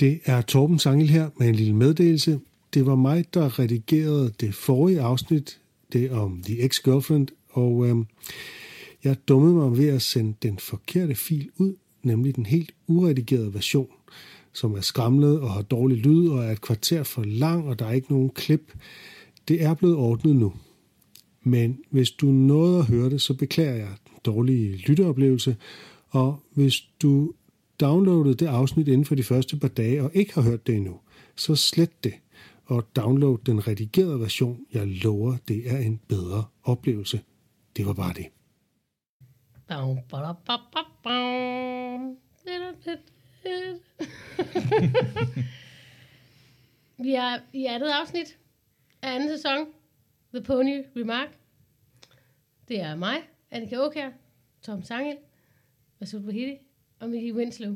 [0.00, 2.40] Det er Torben Sangel her med en lille meddelelse.
[2.74, 5.60] Det var mig, der redigerede det forrige afsnit,
[5.92, 7.96] det om The Ex-Girlfriend, og øh,
[9.04, 13.88] jeg dummede mig ved at sende den forkerte fil ud, nemlig den helt uredigerede version,
[14.52, 17.86] som er skramlet og har dårlig lyd og er et kvarter for lang, og der
[17.86, 18.72] er ikke nogen klip.
[19.48, 20.52] Det er blevet ordnet nu.
[21.42, 25.56] Men hvis du nåede at høre det, så beklager jeg den dårlige lytteoplevelse,
[26.08, 27.32] og hvis du
[27.80, 31.00] downloadede det afsnit inden for de første par dage og ikke har hørt det endnu,
[31.36, 32.14] så slet det
[32.66, 34.66] og download den redigerede version.
[34.72, 37.20] Jeg lover, det er en bedre oplevelse.
[37.76, 38.26] Det var bare det.
[46.96, 48.38] Vi er i andet afsnit
[49.02, 49.66] af anden sæson.
[50.34, 51.28] The Pony Remark.
[52.68, 53.16] Det er mig,
[53.50, 54.10] Annika Åkær,
[54.62, 55.16] Tom Sangel,
[56.00, 56.63] Masud Vahidi
[57.04, 57.74] og Miki Winslow.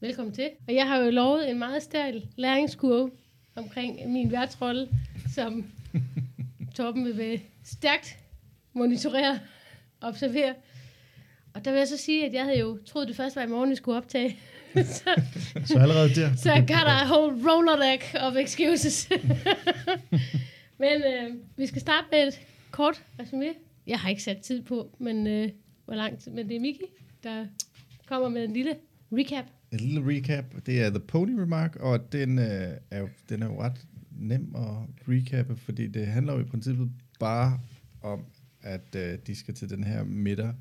[0.00, 0.50] Velkommen til.
[0.68, 3.10] Og jeg har jo lovet en meget stærk læringskurve
[3.54, 4.88] omkring min værtsrolle,
[5.34, 5.66] som
[6.74, 8.18] Torben vil være stærkt
[8.72, 9.40] monitorere
[10.00, 10.54] og observere.
[11.54, 13.46] Og der vil jeg så sige, at jeg havde jo troet, det først var i
[13.46, 14.38] morgen, vi skulle optage.
[14.74, 15.22] så,
[15.64, 16.36] Så allerede der.
[16.36, 19.08] så jeg got a whole rolodeck of excuses.
[20.82, 23.48] men øh, vi skal starte med et kort resume.
[23.86, 25.48] Jeg har ikke sat tid på, men øh,
[25.84, 26.32] hvor lang tid.
[26.32, 26.84] Men det er Miki,
[27.22, 27.46] der
[28.08, 28.76] kommer med en lille
[29.12, 29.44] recap.
[29.72, 30.44] En lille recap.
[30.66, 34.54] Det er The Pony Remark, og den, øh, er, jo, den er jo ret nem
[34.56, 37.60] at recappe, fordi det handler jo i princippet bare
[38.02, 38.20] om,
[38.62, 40.54] at øh, de skal til den her middag,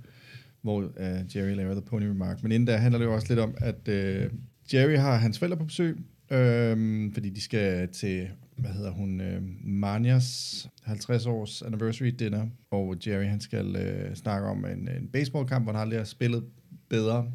[0.62, 2.44] hvor øh, Jerry laver The Pony Remark.
[2.44, 4.32] Men inden der handler det jo også lidt om, at øh,
[4.74, 5.98] Jerry har hans forældre på besøg,
[6.32, 12.96] øh, fordi de skal til, hvad hedder hun, øh, Manias 50 års anniversary dinner, og
[13.08, 16.44] Jerry han skal øh, snakke om en, en baseballkamp, hvor han aldrig har spillet
[16.90, 17.32] bedre.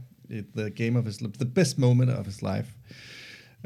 [0.57, 2.75] The game of his, the best moment of his life.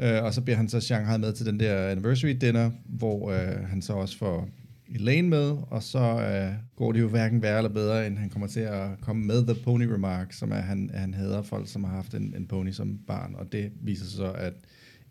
[0.03, 3.69] Uh, og så bliver han så Shanghai med til den der anniversary dinner, hvor uh,
[3.69, 4.49] han så også får
[4.95, 8.47] Elaine med, og så uh, går det jo hverken værre eller bedre, end han kommer
[8.47, 11.95] til at komme med The Pony Remark, som er, han, han hader folk, som har
[11.95, 14.53] haft en, en pony som barn, og det viser sig så, at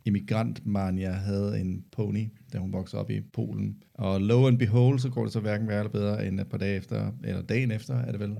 [0.04, 3.76] immigrant Mania havde en pony, da hun voksede op i Polen.
[3.94, 6.58] Og lo and behold, så går det så hverken værre eller bedre, end et par
[6.58, 8.36] dage efter, eller dagen efter, er det vel,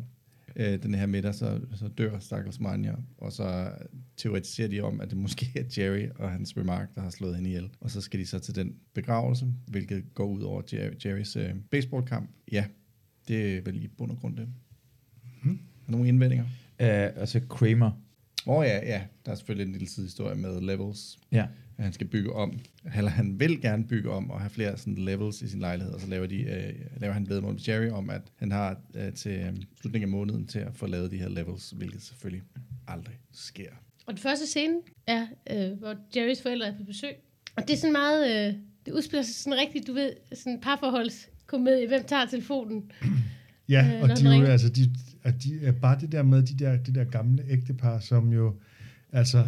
[0.57, 3.71] øh, den her middag, så, så dør Stakkels Manja, og så
[4.17, 7.51] teoretiserer de om, at det måske er Jerry og hans remark, der har slået hende
[7.51, 7.71] ihjel.
[7.81, 11.51] Og så skal de så til den begravelse, hvilket går ud over Jerry, Jerrys øh,
[11.71, 12.31] baseballkamp.
[12.53, 12.65] Ja,
[13.29, 14.49] det er vel i bund og grund det.
[15.43, 15.59] Hmm.
[15.87, 16.45] Er nogle indvendinger?
[16.45, 17.91] Uh, altså Kramer.
[18.47, 21.19] Åh oh, ja, ja, der er selvfølgelig en lille sidehistorie med levels.
[21.33, 21.47] Ja.
[21.79, 22.59] At han skal bygge om,
[22.97, 26.01] eller han vil gerne bygge om og have flere sådan levels i sin lejlighed, og
[26.01, 29.33] så laver, de, øh, laver han vedmål med Jerry om, at han har øh, til
[29.33, 32.43] øh, slutningen af måneden til at få lavet de her levels, hvilket selvfølgelig
[32.89, 33.71] aldrig sker.
[34.07, 34.75] Og den første scene
[35.07, 37.15] er, øh, hvor Jerrys forældre er på besøg.
[37.57, 38.55] Og det er sådan meget, øh,
[38.87, 42.91] det udspiller sig sådan rigtigt, du ved, sådan parforholds komedie, hvem tager telefonen?
[43.69, 46.43] Ja, Øh, og de, er jo, altså, de, at de er bare det der med
[46.43, 48.55] de der, det der gamle ægtepar, som jo
[49.13, 49.47] altså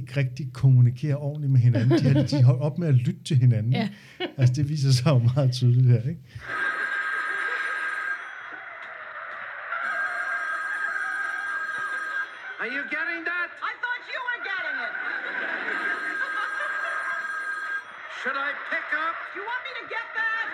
[0.00, 1.98] ikke rigtig kommunikerer ordentligt med hinanden.
[1.98, 3.72] De, har, de holder op med at lytte til hinanden.
[3.72, 3.88] Ja.
[4.38, 6.22] Altså, det viser sig jo meget tydeligt her, ikke?
[12.62, 13.48] Are you getting that?
[13.70, 14.92] I thought you were getting it.
[18.18, 19.14] Should I pick up?
[19.34, 20.46] You want me to get that?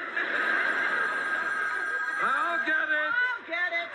[2.33, 3.13] I'll get it.
[3.25, 3.89] I'll get it.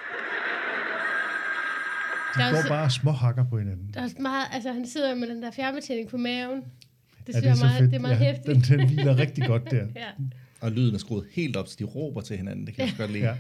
[2.29, 3.92] De Der er går så- bare og småhakker på hinanden.
[3.94, 6.58] Der er meget, altså han sidder med den der fjernbetjening på maven.
[7.28, 7.92] Det Ja, synes jeg så er meget, fedt.
[7.92, 8.70] det er meget ja, hæftigt.
[8.70, 9.86] Den, den hviler rigtig godt der.
[9.96, 10.10] Ja.
[10.62, 12.66] Og lyden er skruet helt op, så de råber til hinanden.
[12.68, 13.24] Det kan jeg også godt lide.
[13.26, 13.36] Ja.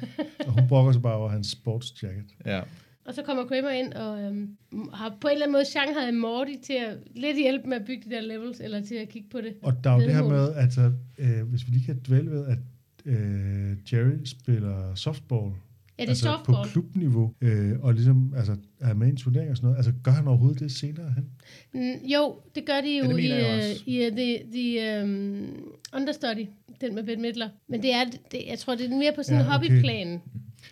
[0.47, 2.25] Og hun brokker sig bare over hans sportsjacket.
[2.45, 2.61] ja.
[3.05, 4.49] Og så kommer Kramer ind og øhm,
[4.93, 8.09] har på en eller anden måde Shanghai Morty til at lidt hjælpe med at bygge
[8.09, 9.53] de der levels, eller til at kigge på det.
[9.63, 12.45] Og der er jo det her med, altså, øh, hvis vi lige kan dvæle ved,
[12.47, 12.57] at
[13.05, 15.51] øh, Jerry spiller softball.
[15.99, 16.57] Ja, det er altså softball.
[16.57, 19.77] på klubniveau, øh, og ligesom altså, er med i en turnering og sådan noget.
[19.77, 21.25] Altså, gør han overhovedet det senere hen?
[21.73, 23.83] Mm, jo, det gør de jo Ja, det i, jeg også.
[23.85, 26.45] i uh, the, the um, understudy,
[26.81, 27.49] den med Bette Midler.
[27.69, 29.69] Men det er, det, jeg tror, det er mere på sådan en Ja, okay.
[29.69, 30.21] hobbyplan.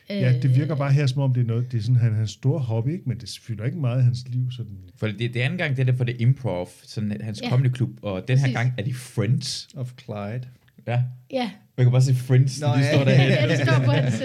[0.09, 2.13] Ja, det virker Øh, bare her, som om det er noget, det er sådan han,
[2.13, 3.03] hans store hobby, ikke?
[3.09, 4.51] men det fylder ikke meget i hans liv.
[4.51, 4.77] Sådan.
[4.97, 7.50] For det, det anden gang, det er det for det improv, sådan hans Ja.
[7.50, 8.56] comedy klub, og den her Præcis.
[8.57, 9.68] gang er de Friends.
[9.75, 10.41] Of Clyde.
[10.88, 12.94] Ja, Ja, man kan bare se Friends, Nå, de ja.
[12.94, 13.29] står derhen.
[13.29, 14.21] ja, det står på hans...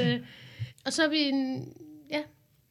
[0.85, 1.69] Og så er vi en...
[2.11, 2.23] Ja,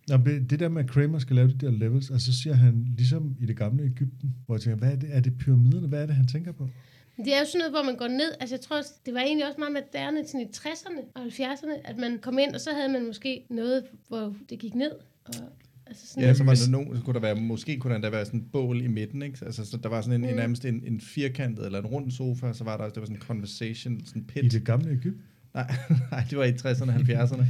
[0.10, 0.18] Nå,
[0.50, 3.36] det der med, at Kramer skal lave de der levels, altså så siger han, ligesom
[3.40, 5.10] i det gamle Ægypten, hvor jeg tænker, hvad er det?
[5.12, 5.88] Er det pyramiderne?
[5.88, 6.70] Hvad er det, han tænker på?
[7.18, 8.32] det er jo sådan noget, hvor man går ned.
[8.40, 11.90] Altså, jeg tror, også, det var egentlig også meget moderne sådan i 60'erne og 70'erne,
[11.90, 14.92] at man kom ind, og så havde man måske noget, hvor det gik ned.
[15.26, 15.34] Og,
[15.86, 18.26] Altså sådan, Ja, så, var der nogen, så kunne der være, måske kunne der være
[18.26, 19.38] sådan en bål i midten, ikke?
[19.46, 22.48] Altså, så der var sådan en, en nærmest en, en firkantet eller en rund sofa,
[22.48, 24.52] og så var der, der var sådan en conversation, sådan en I pit.
[24.52, 25.22] det gamle Ægypten?
[25.54, 25.76] Nej,
[26.12, 27.46] nej, det var i 60'erne og 70'erne.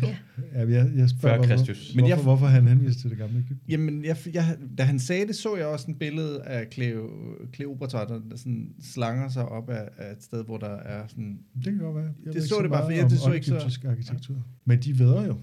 [0.54, 1.92] Ja, jeg, jeg spørger, Før hvorfor, Kristus.
[1.96, 3.60] Men hvorfor, jeg- hvorfor han henviser til det gamle Ægypten?
[3.70, 7.10] Jamen, jeg, jeg, da han sagde det, så jeg også en billede af Cleo,
[7.56, 11.40] Cleopatra, der sådan slanger sig op af, af et sted, hvor der er sådan...
[11.56, 12.04] Det kan godt være.
[12.06, 14.36] Jeg Det ikke så det bare, for jeg- det så ikke så- arkitektur.
[14.66, 15.36] Men de vedder jo.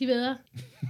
[0.00, 0.20] De ved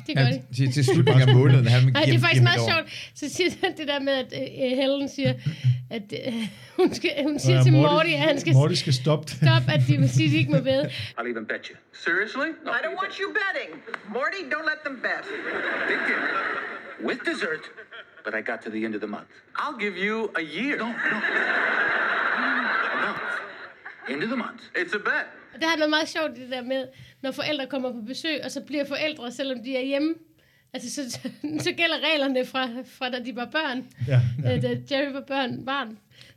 [0.07, 0.43] Det gør Ja, de.
[0.57, 1.67] til, til slutningen af måneden.
[1.67, 2.87] Han Nej, det er faktisk meget sjovt.
[3.15, 5.33] Så siger han det der med, at uh, Helen siger,
[5.91, 6.35] at uh,
[6.81, 9.81] hun, skal, hun siger Ja, til Morty, at han skal Morty skal stoppe stoppe, at
[9.89, 10.85] de vil sige, at de ikke må bede.
[11.19, 11.77] I'll even bet you.
[12.07, 12.49] Seriously?
[12.77, 13.71] I don't want you betting.
[14.17, 15.25] Morty, don't let them bet.
[15.91, 16.29] Big dinner
[17.09, 17.65] with dessert,
[18.25, 19.31] but I got to the end of the month.
[19.63, 20.75] I'll give you a year.
[20.85, 21.19] No, no.
[22.97, 23.29] a month.
[24.13, 24.61] End of the month.
[24.81, 25.27] It's a bet.
[25.55, 26.85] Og der er noget meget sjovt det der med,
[27.23, 30.15] når forældre kommer på besøg, og så bliver forældre, selvom de er hjemme.
[30.73, 31.19] Altså, så,
[31.67, 33.85] så gælder reglerne fra, fra da de var børn.
[34.09, 34.61] Ja, Ja.
[34.61, 35.89] Da Jerry var børn, barn.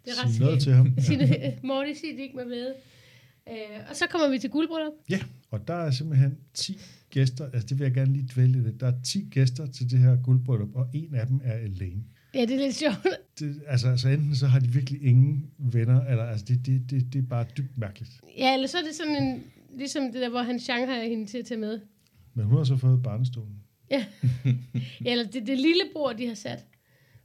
[0.06, 0.94] Det er ret Sig noget til ham.
[1.08, 2.74] Sige, øh, Morty siger, de ikke må vide.
[3.50, 4.94] Øh, og så kommer vi til guldbryllup.
[5.10, 5.20] Ja,
[5.52, 6.80] og der er simpelthen 10
[7.10, 7.46] gæster.
[7.46, 8.80] Altså, det vil jeg gerne lige dvæle lidt.
[8.80, 12.04] Der er 10 gæster til det her guldbryllup, og en af dem er Elaine.
[12.34, 13.08] Ja, det er lidt sjovt.
[13.40, 17.14] Det, altså, altså, enten så har de virkelig ingen venner, eller altså, det, det, det,
[17.14, 18.12] det er bare dybt mærkeligt.
[18.38, 19.44] Ja, eller så er det sådan en,
[19.78, 21.80] ligesom det der, hvor han Shanghai hende til at tage med.
[22.34, 23.56] Men hun har så fået barnestolen.
[23.92, 24.06] Ja,
[25.06, 26.66] ja eller det, det lille bord, de har sat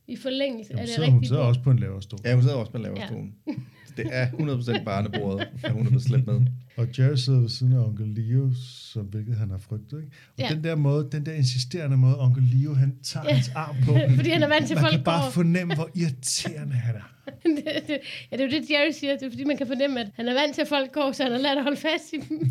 [0.07, 1.49] i forlængelse Jamen, af det sidder, hun sidder bord.
[1.49, 2.21] også på en lavere stol.
[2.25, 3.35] Ja, hun sidder også på laverstolen.
[3.47, 3.53] Ja.
[3.99, 4.27] Det er
[4.81, 6.41] 100% barnebordet, at hun er blevet slæbt med.
[6.77, 8.51] Og Jerry sidder ved siden af onkel Leo,
[8.93, 9.97] som hvilket han har frygtet.
[9.99, 10.11] Ikke?
[10.39, 10.49] Og Ja.
[10.55, 13.35] den der måde, den der insisterende måde, onkel Leo, han tager Ja.
[13.35, 13.97] hans arm på.
[14.17, 15.31] Fordi han er vant til, Man folk kan bare går.
[15.31, 17.13] fornemme, hvor irriterende han er.
[17.57, 17.99] det, det,
[18.33, 19.13] ja, det er jo det, Jerry siger.
[19.17, 21.23] Det er fordi, man kan fornemme, at han er vant til, at folk går, så
[21.23, 22.51] han har lært at holde fast i dem.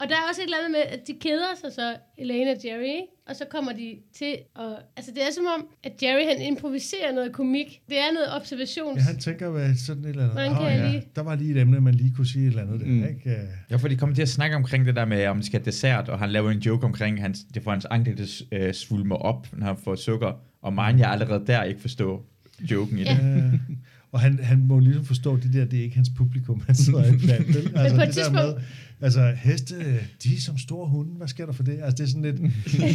[0.00, 2.56] og der er også et eller andet med, at de keder sig så, Elaine og
[2.64, 3.06] Jerry, ikke?
[3.28, 4.64] Og så kommer de til at...
[4.96, 7.80] Altså, det er som om, at Jerry, han improviserer noget komik.
[7.88, 8.96] Det er noget observations...
[8.96, 10.32] Ja, han tænker hvad sådan et eller andet.
[10.34, 12.62] Hvordan kan jeg lige- Der var lige et emne, man lige kunne sige et eller
[12.62, 12.80] andet.
[12.80, 13.04] Der, Mm.
[13.04, 13.20] ikke?
[13.30, 13.36] Ja.
[13.70, 15.64] Ja, for de kommer til at snakke omkring det der med, om de skal have
[15.64, 18.74] dessert, og han laver en joke omkring, hans, det får hans ankel til at øh,
[18.74, 20.32] svulme op, når han får sukker.
[20.62, 22.22] Og mig, jeg allerede der ikke forstå
[22.70, 23.06] joken i det.
[23.06, 23.26] Ja.
[23.36, 23.52] Øh,
[24.16, 27.04] og han, han må ligesom forstå, det der, det er ikke hans publikum, han sidder
[27.14, 27.48] i blandt.
[27.54, 27.72] vel?
[27.76, 28.54] Altså, på et det der med,
[29.00, 29.74] altså, heste,
[30.22, 31.78] de er som store hunde, hvad sker der for det?
[31.82, 32.38] Altså, det er sådan lidt,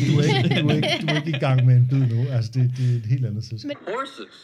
[0.09, 2.27] du er ikke, du er ikke, du er ikke i gang med en bid nu.
[2.27, 3.71] Altså, det, det er et helt andet selskab.
[3.88, 4.35] Horses.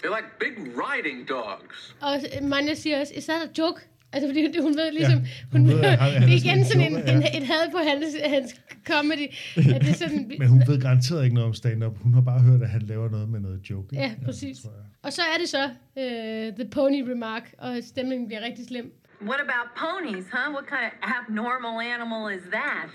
[0.00, 1.96] They're like big riding dogs.
[2.00, 2.14] Og
[2.48, 3.80] Manja siger også, is that a joke?
[4.12, 6.38] Altså, fordi hun- hun ved ligesom, Ja, hun, hun ved, at han- det er sådan
[6.38, 7.38] igen en sådan en, en, ja.
[7.38, 8.04] et had på hans,
[8.34, 8.50] hans
[8.90, 9.26] comedy.
[9.74, 11.96] At det er sådan, Men hun ved garanteret ikke noget om stand-up.
[12.02, 13.88] Hun har bare hørt, at han laver noget med noget joke.
[13.92, 14.02] ikke?
[14.04, 14.56] Ja, præcis.
[14.64, 14.72] jeg.
[15.02, 18.92] Og så er det så uh, The Pony Remark, og stemningen bliver rigtig slem.
[19.30, 20.48] What about ponies, huh?
[20.56, 22.90] What kind of abnormal animal is that?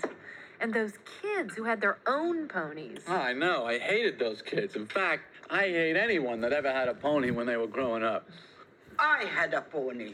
[0.62, 3.02] And those kids who had their own ponies.
[3.28, 3.58] I know.
[3.74, 4.70] I hated those kids.
[4.82, 5.22] In fact,
[5.62, 8.22] I hate anyone that ever had a pony when they were growing up.
[9.02, 10.10] I had a pony.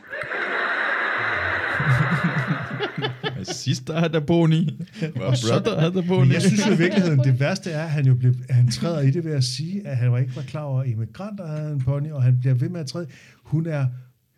[3.45, 4.65] Sister had a pony.
[5.03, 6.21] My brother had a pony.
[6.27, 8.71] Men jeg synes jo i virkeligheden, det værste er, at han jo blev, at han
[8.71, 11.47] træder i det ved at sige, at han var ikke var klar over, at immigranter
[11.47, 13.07] havde en pony, og han bliver ved med at træde.
[13.43, 13.87] Hun er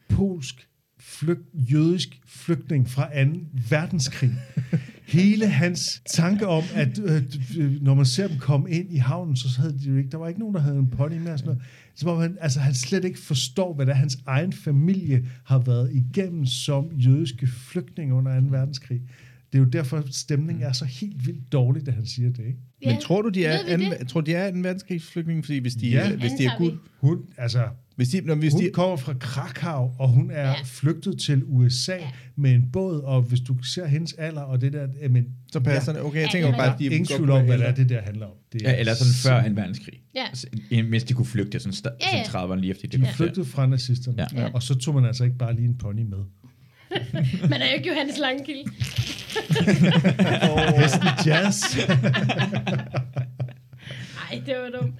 [0.08, 0.69] polsk,
[1.00, 3.31] flygt, jødisk flygtning fra 2.
[3.70, 4.31] verdenskrig.
[5.11, 7.23] Hele hans tanke om, at øh,
[7.83, 10.29] når man ser dem komme ind i havnen, så havde de jo ikke, der var
[10.29, 11.33] ikke nogen, der havde en pony med.
[11.33, 11.62] og Sådan noget.
[11.95, 15.58] Som om han, altså, han slet ikke forstår, hvad det er, hans egen familie har
[15.58, 18.46] været igennem som jødiske flygtninge under 2.
[18.51, 19.01] verdenskrig.
[19.53, 22.58] Det er jo derfor, stemningen er så helt vildt dårlig, da han siger det, ikke?
[22.87, 24.08] Men tror du, de er, anden, det?
[24.08, 25.44] tror, de er en verdenskrigsflygtning?
[25.44, 26.08] Fordi hvis de, Ja.
[26.08, 26.17] ja.
[26.17, 26.79] hvis de er gud...
[27.01, 27.63] Hun, altså,
[28.01, 30.49] Hvis de, når, hvis hun de, kommer fra Krakow, og hun er Ja.
[30.49, 30.55] ja.
[30.65, 32.09] flygtet til USA ja.
[32.37, 35.93] med en båd, og hvis du ser hendes alder og det der, men så passer
[35.93, 36.03] det.
[36.03, 36.73] Okay, jeg Ja, tænker ja, bare, ja.
[36.73, 38.33] at de ingen tvivl kunne om, hvad det er, det der handler om.
[38.53, 39.95] Det Ja, eller sådan før en verdenskrig.
[40.15, 40.25] Ja.
[40.29, 42.25] Altså, en- mens de kunne flygte, sådan, sta- Ja, ja.
[42.25, 44.41] sådan 30'erne lige efter de De kom flygtede fra nazisterne, Ja.
[44.43, 44.49] ja.
[44.55, 46.19] og så tog man altså ikke bare lige en pony med.
[47.51, 48.63] Man er jo ikke Johannes Langkilde.
[50.83, 51.63] Hesten jazz.
[54.31, 54.95] Nej, det var dumt.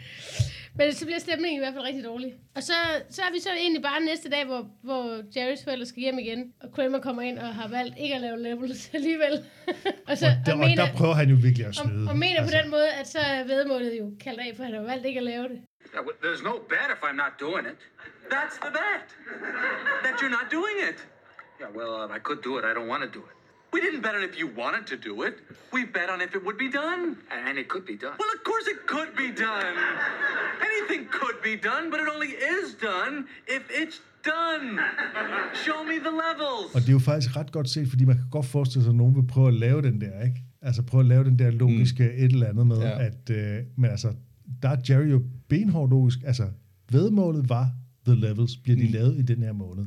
[0.81, 2.31] Men så bliver stemningen i hvert fald rigtig dårlig.
[2.57, 2.73] Og så,
[3.11, 5.05] så er vi så egentlig bare næste dag, hvor, hvor
[5.37, 8.39] Jerrys forældre skal hjem igen, og Kramer kommer ind og har valgt ikke at lave
[8.49, 9.35] levels alligevel.
[10.09, 12.09] og, så, og, der, og der prøver han jo virkelig at og, snyde.
[12.11, 14.83] og mener på den måde, at så er vedmålet jo kaldt af, for han har
[14.93, 15.59] valgt ikke at lave det.
[16.25, 17.79] There's no bet if I'm not doing it.
[18.35, 19.07] That's the bet.
[20.05, 20.99] that you're not doing it.
[21.61, 22.65] Yeah, well, uh, I could do it.
[22.71, 23.40] I don't want to do it.
[23.75, 25.35] We didn't bet on if you wanted to do it.
[25.77, 27.03] We bet on if it would be done.
[27.49, 28.17] And it could be done.
[28.21, 29.75] Well, of course it could be done.
[30.69, 33.15] Anything could be done, but it only is done
[33.57, 33.99] if it's
[34.35, 34.67] done.
[35.65, 36.69] Show me the levels.
[36.75, 38.97] Og det er jo faktisk ret godt set, fordi man kan godt forestille sig, at
[38.97, 40.41] nogen vil prøve at lave den der, ikke?
[40.63, 42.25] Altså prøve at lave den der logiske mm.
[42.25, 43.05] et eller andet med, Ja.
[43.07, 44.13] at, øh, men altså,
[44.63, 46.19] der er Jerry jo benhård logisk.
[46.27, 46.47] Altså,
[46.93, 47.67] vedmålet var
[48.07, 48.93] The Levels, bliver de mm.
[48.93, 49.87] lavet i den her måned.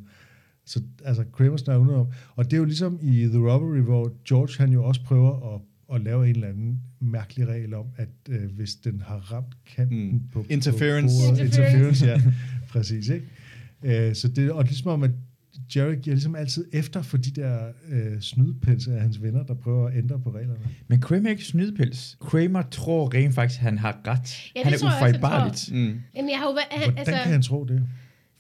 [0.65, 2.07] Så altså, Kramer snakker udenom.
[2.35, 5.61] Og det er jo ligesom i The Robbery, hvor George han jo også prøver at,
[5.95, 10.11] at lave en eller anden mærkelig regel om, at øh, hvis den har ramt kanten
[10.11, 10.21] Mm.
[10.33, 10.45] på...
[10.49, 11.15] Interference.
[11.15, 12.05] På, bordet, Interference.
[12.05, 12.21] interference, ja.
[12.73, 13.25] Præcis, ikke?
[14.09, 15.11] Øh, så det, og det er som om, at
[15.75, 19.87] Jerry giver ligesom altid efter for de der øh, snydpelse af hans venner, der prøver
[19.87, 20.59] at ændre på reglerne.
[20.87, 22.17] Men Kramer er ikke snydpils.
[22.21, 24.51] Kramer tror rent faktisk, han har ret.
[24.55, 25.69] Ja, det han er han ufejlbarligt.
[25.71, 25.77] Mm.
[26.15, 26.51] Jamen, jeg har jo...
[26.51, 27.87] været- Hvordan Altså, kan han tro det?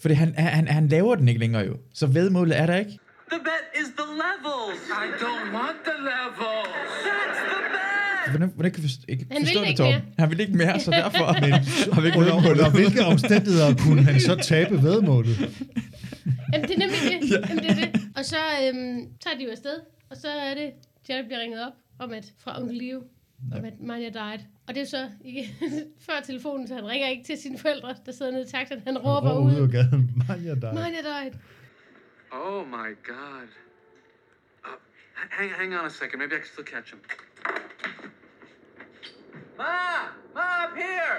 [0.03, 1.75] Fordi han, han, han laver den ikke længere jo.
[1.93, 2.91] Så vedmålet er der ikke.
[3.31, 4.81] The bet is the levels.
[5.03, 6.73] I don't want the levels.
[7.07, 8.29] That's the bet.
[8.31, 9.87] Hvordan, hvordan kan vi forstå, ikke Han vil forstå det, ikke Tom?
[9.87, 10.01] mere.
[10.19, 11.51] Han vil ikke mere, så derfor Men
[11.93, 15.35] har vi ikke under, under hvilke omstændigheder kunne han så tabe vedmålet?
[16.53, 17.31] Jamen, det er nemlig det.
[17.49, 17.89] Jamen, det, er det.
[18.17, 19.77] Og så øhm, tager de jo afsted,
[20.11, 20.67] og så er det,
[21.09, 22.99] Jerry bliver ringet op om at, fra onkel Leo,
[23.55, 24.39] om at Manja died.
[24.67, 25.55] Og det er så ikke,
[26.07, 28.81] før telefonen, så han ringer ikke til sine forældre, der sidder nede i taxaen.
[28.85, 30.23] Han råber ude ud, af gaden.
[30.47, 30.73] Jeg dig.
[30.73, 31.33] Manja died.
[32.31, 33.47] Oh my god.
[34.65, 34.79] Uh,
[35.29, 36.19] hang, hang on a second.
[36.19, 36.99] Maybe I can still catch him.
[39.57, 39.63] Ma!
[40.35, 41.17] Ma, up here!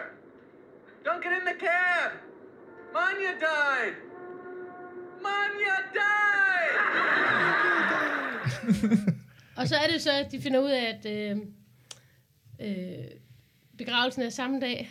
[1.05, 2.11] Don't get in the cab!
[2.95, 3.95] Manya died!
[5.27, 6.79] Manya died!
[9.59, 11.37] Og så er det så, at de finder ud af, at øh,
[12.61, 12.75] øh,
[13.79, 14.89] begravelsen er samme dag.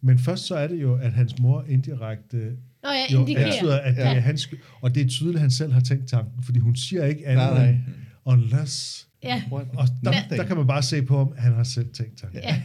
[0.00, 2.36] Men først så er det jo, at hans mor indirekte
[2.82, 3.46] Nå ja, jo indikerer.
[3.46, 4.14] antyder, at det Ja.
[4.16, 4.48] er hans.
[4.80, 7.46] Og det er tydeligt, at han selv har tænkt tanken, fordi hun siger ikke andet
[7.46, 7.76] Nej,
[8.24, 9.08] unless...
[9.22, 9.42] Ja?
[9.52, 9.62] Og
[10.04, 12.40] der, der kan man bare se på ham, at han har selv tænkt tanken.
[12.42, 12.62] ja.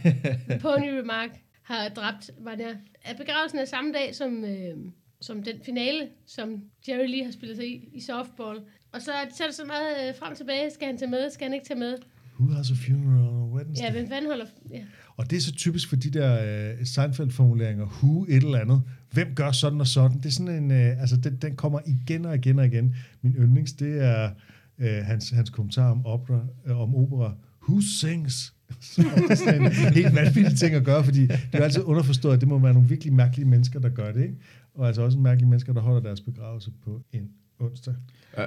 [0.60, 1.30] Pony Remark
[1.62, 2.68] har dræbt Manja.
[3.04, 4.76] At begravelsen er samme dag som, øh,
[5.20, 8.58] som den finale, som Jerry lige har spillet sig i, i softball.
[8.92, 10.70] Og så, så er det så meget øh, frem og tilbage.
[10.70, 11.30] Skal han tage med?
[11.30, 11.94] Skal han ikke tage med?
[12.40, 14.44] Who has a funeral Ja, hvem fanden holder...
[14.70, 14.80] Ja.
[15.16, 19.34] Og det er så typisk for de der uh, Seinfeld-formuleringer, who et eller andet, hvem
[19.34, 20.16] gør sådan og sådan.
[20.18, 22.94] Det er sådan en, uh, altså den, den kommer igen og igen og igen.
[23.22, 24.30] Min yndlings, det er
[24.78, 27.34] uh, hans, hans kommentar om opera, uh, om opera,
[27.68, 28.54] who sings?
[28.80, 32.34] Så er det sådan en helt vanvittig ting at gøre, fordi det er altid underforstået,
[32.34, 34.34] at det må være nogle virkelig mærkelige mennesker, der gør det, ikke?
[34.74, 37.94] Og altså også mærkelige mennesker, der holder deres begravelse på en onsdag.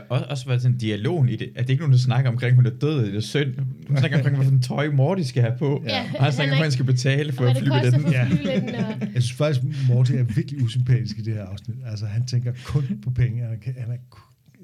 [0.09, 1.49] Og også, været sådan dialogen i det.
[1.55, 3.55] At det ikke nogen, der snakker omkring, hun er død, eller synd.
[3.87, 5.83] Hun snakker omkring, hvilken tøj Morty skal have på.
[5.87, 8.11] Ja, Og han snakker om, at han skal betale for at flyve den.
[8.11, 8.27] Ja.
[8.31, 11.77] Og, Jeg synes faktisk, Morty er virkelig usympatisk i det her afsnit.
[11.85, 13.41] Altså, han tænker kun på penge.
[13.43, 13.97] Han er, han er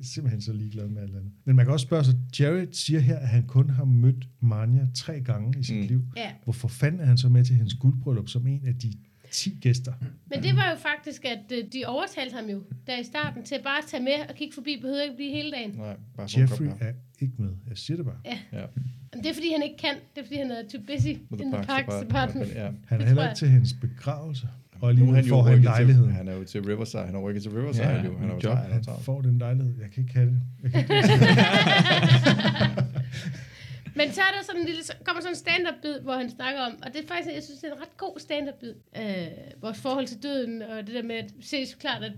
[0.03, 1.31] simpelthen så ligeglad med alt andet.
[1.45, 4.81] Men man kan også spørge sig, Jared siger her, at han kun har mødt Manja
[4.95, 5.81] tre gange i sit Mm.
[5.81, 5.87] mm.
[5.87, 6.01] liv.
[6.17, 6.29] ja.
[6.43, 8.93] Hvorfor fanden er han så med til hendes guldbryllup som en af de
[9.31, 9.93] 10 gæster?
[10.29, 13.57] Men det var jo faktisk, at øh, de overtalte ham jo der i starten til
[13.63, 14.77] bare at tage med og kigge forbi.
[14.81, 15.71] Behøvede ikke blive hele dagen.
[15.77, 17.50] Nej, bare Jeffrey er ikke med.
[17.69, 18.17] Jeg siger det bare.
[18.25, 18.65] Ja.
[19.13, 19.95] Men det er fordi, han ikke kan.
[20.15, 22.55] Det er fordi, han er too busy in the parks depart- department.
[22.55, 22.69] Ja.
[22.88, 24.47] Han er heller ikke til hendes begravelse.
[24.73, 26.09] Og Nu er alligevel han jo får han lejligheden.
[26.09, 27.03] til, han er jo til Riverside.
[27.03, 28.17] Han har rykket til Riverside Ja, ja, jo.
[28.17, 28.57] Han er jo job.
[28.57, 29.73] Han er Han får den lejlighed.
[29.81, 30.41] Jeg kan ikke have det.
[30.63, 30.97] Jeg kan ikke
[33.95, 36.74] Men så er der sådan en lille, kommer sådan en stand-up-bid, hvor han snakker om,
[36.83, 38.74] og det er faktisk, jeg synes, det er en ret god stand-up-bid.
[39.01, 42.13] Øh, vores forhold til døden, og det der med at se så klart, at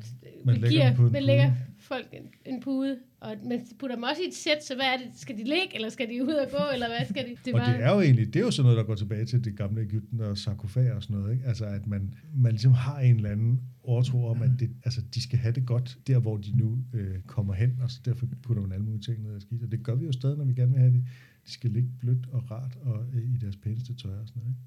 [0.46, 1.22] Man vi lægger giver, man pude.
[1.22, 4.86] lægger folk en, en pude, og man putter dem også i et sæt, så hvad
[4.86, 5.08] er det?
[5.16, 7.36] Skal de ligge, eller skal de ud og gå, eller hvad skal de?
[7.46, 9.46] Det Og det er jo egentlig, det er jo sådan noget, der går tilbage til
[9.46, 11.46] det gamle Ægypten og sarkofager og sådan noget, ikke?
[11.48, 15.22] Altså, at man, man ligesom har en eller anden overtro om, at det, altså, de
[15.24, 18.62] skal have det godt, der hvor de nu øh, kommer hen, og så derfor putter
[18.62, 19.64] man alle mulige ting ned og skidt.
[19.64, 21.04] Og det gør vi jo stadig, når vi gerne vil have det.
[21.46, 24.56] De skal ligge blødt og rart og øh, i deres pæneste tøj og sådan noget,
[24.56, 24.60] ikke?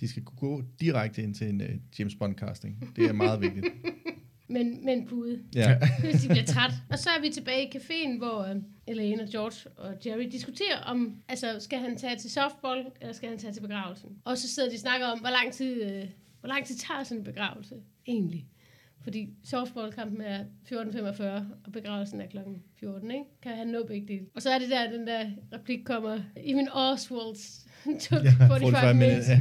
[0.00, 1.66] De skal kunne gå direkte ind til en uh,
[1.98, 2.92] James Bond casting.
[2.96, 3.66] Det er meget vigtigt.
[4.48, 5.78] Men, med en pude, Ja.
[6.00, 6.72] hvis de bliver træt.
[6.90, 10.78] Og så er vi tilbage i caféen, hvor øh, Elaine og George og Jerry diskuterer
[10.86, 14.10] om, altså skal han tage til softball, eller skal han tage til begravelsen?
[14.24, 16.04] Og så sidder de og snakker om, hvor lang tid, øh,
[16.40, 17.74] hvor lang tid tager sådan en begravelse
[18.06, 18.46] egentlig?
[19.02, 20.38] Fordi softballkampen er
[20.72, 21.22] 14.45,
[21.66, 23.24] og begravelsen er klokken 14, ikke?
[23.42, 24.20] Kan han no big deal.
[24.36, 27.68] Og så er det der, den der replik kommer, even Oswald's
[28.08, 29.28] took Ja, 45, 45 minutes.
[29.28, 29.38] minutter.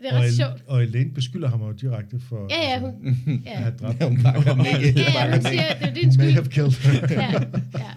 [0.00, 0.64] Det er Og, ret El- sjovt.
[0.66, 3.54] og Elaine beskylder ham jo direkte for Ja, ja, altså, hun, at ja.
[3.58, 4.34] have dræbt Ja, hun ham.
[4.34, 5.00] bakker den ikke.
[5.00, 6.32] Ja, ja, hun siger, det er din May skyld.
[6.32, 6.72] have killed
[7.08, 7.22] her.
[7.22, 7.32] Ja,
[7.78, 7.92] ja.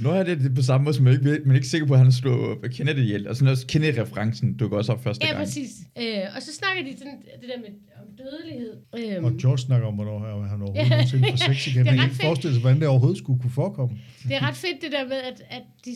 [0.00, 1.92] Nu er det, det på samme måde, som jeg ikke, ved- men ikke sikker på,
[1.94, 3.28] at han slår Kennedy ihjel.
[3.28, 5.44] Og sådan også Kennedy-referencen dukker også op første Ja, gang.
[5.44, 5.70] præcis.
[5.98, 6.04] Øh,
[6.36, 7.68] og så snakker de sådan, det der med
[8.02, 8.72] om dødelighed.
[9.16, 10.96] Øhm, Og George snakker om, hvornår han overhovedet Ja.
[10.96, 11.78] nogensinde får sex igen.
[11.78, 13.98] Det er Han kan ikke forestille sig, hvordan det overhovedet skulle kunne forekomme.
[14.28, 15.90] det er ret fedt det der med, at, at de,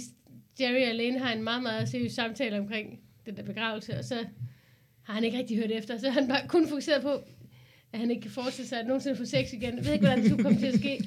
[0.60, 2.86] Jerry og Lane har en meget, meget seriøs samtale omkring
[3.26, 4.14] den der begravelse, og så
[5.06, 7.12] har han ikke rigtig hørt efter, så er han bare kun fokuseret på,
[7.92, 9.76] at han ikke kan forestille sig, at nogensinde få sex igen.
[9.76, 10.98] Jeg ved ikke, hvordan det skulle komme til at ske.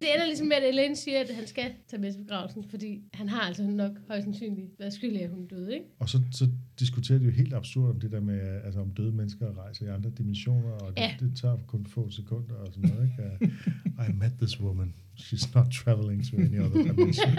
[0.00, 3.02] Det ender ligesom med, at Elaine siger, at han skal tage med til begravelsen, fordi
[3.14, 5.86] han har altså nok højst sandsynligt været skyldig, at hun døde, ikke?
[5.98, 9.12] Og så, så diskuterer de jo helt absurd om det der med, altså om døde
[9.12, 11.14] mennesker rejser i andre dimensioner, og det, Ja.
[11.20, 13.54] det tager kun få sekunder og sådan noget, ikke?
[13.98, 14.94] Uh, I met this woman.
[15.18, 17.28] She's not traveling to any other dimension.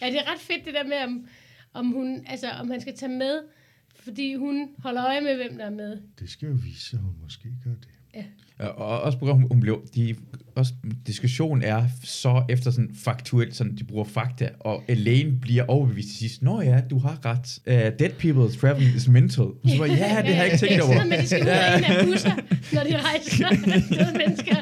[0.00, 1.26] Ja, det er ret fedt det der med, om,
[1.72, 3.40] om, hun, altså, om han skal tage med,
[3.96, 5.98] fordi hun holder øje med, hvem der er med.
[6.20, 7.88] Det skal jo vise, at hun måske gør det.
[8.14, 8.24] Og
[8.58, 10.14] og også på hun, hun blev, de,
[10.54, 10.72] også,
[11.06, 16.18] diskussionen er så efter sådan faktuelt, sådan de bruger fakta, og Elaine bliver overbevist til
[16.18, 17.58] sidst, Nå ja, du har ret.
[17.66, 19.44] Uh, dead people's traveling is mental.
[19.44, 20.92] Og så var, ja, det har jeg ikke tænkt over.
[20.94, 22.34] Sådan, men de skal ud af busser,
[22.72, 23.48] når de rejser.
[23.98, 24.56] Døde mennesker.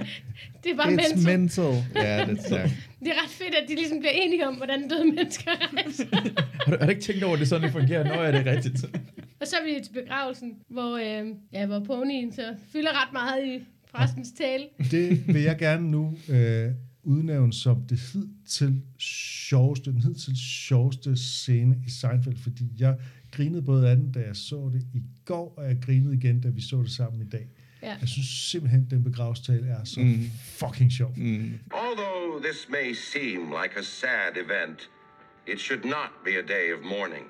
[0.64, 1.38] Det er bare It's mental.
[1.38, 1.74] mental.
[1.96, 2.68] Ja, det er.
[3.00, 6.04] Det er ret fedt, at de ligesom bliver enige om, hvordan døde mennesker rejser.
[6.64, 8.04] Har du, har du ikke tænkt over, at det er sådan, det fungerer?
[8.04, 8.84] Nå ja, det er rigtigt.
[9.40, 13.46] Og så er vi til begravelsen, hvor, øh, ja, hvor ponyen så fylder ret meget
[13.46, 13.60] i
[13.94, 14.64] præstens tale.
[14.90, 16.70] Det vil jeg gerne nu øh,
[17.02, 22.96] udnævne som det hidtil sjoveste, den hidtil sjoveste scene i Seinfeld, fordi jeg
[23.30, 26.48] grinede både af den, da jeg så det i går, og jeg grinede igen, da
[26.48, 27.48] vi så det sammen i dag.
[27.82, 27.96] Ja.
[28.00, 30.30] Jeg synes simpelthen, den begravstale er så Mm.
[30.44, 31.12] fucking sjov.
[31.16, 31.52] Mm.
[31.70, 34.90] Although this may seem like a sad event,
[35.52, 37.26] it should not be a day of mourning.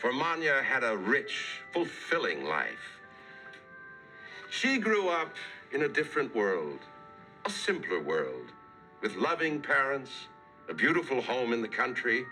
[0.00, 1.34] For Manya had a rich,
[1.74, 2.86] fulfilling life.
[4.58, 5.32] She grew up
[5.74, 6.78] in a different world,
[7.44, 8.52] a simpler world,
[9.02, 10.10] with loving parents,
[10.68, 12.24] a beautiful home in the country,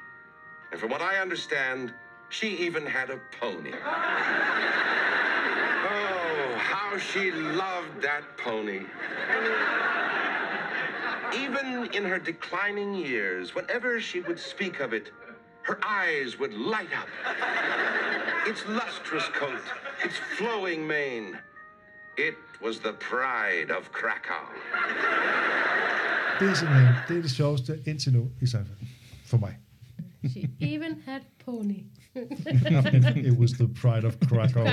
[0.71, 1.93] and from what I understand,
[2.29, 3.73] she even had a pony.
[5.85, 8.83] Oh, how she loved that pony.
[11.37, 15.11] Even in her declining years, whenever she would speak of it,
[15.63, 17.09] her eyes would light up.
[18.47, 19.61] Its lustrous coat,
[20.03, 21.39] its flowing mane,
[22.19, 24.45] it was the pride of Krakow.
[26.41, 28.77] Det er simpelthen det, er det sjoveste indtil nu i Seinfeld.
[29.27, 29.57] For mig.
[30.31, 31.79] She even had pony.
[33.29, 34.63] It was the pride of Krakow.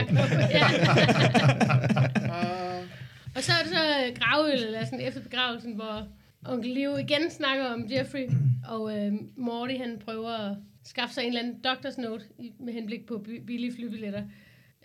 [3.35, 6.07] Og så er det så øh, gravøl, eller sådan efter begravelsen, hvor
[6.45, 8.29] onkel Leo igen snakker om Jeffrey,
[8.67, 12.25] og øh, Morty han prøver at skaffe sig en eller anden doctor's note
[12.59, 14.23] med henblik på bi- billige flybilletter.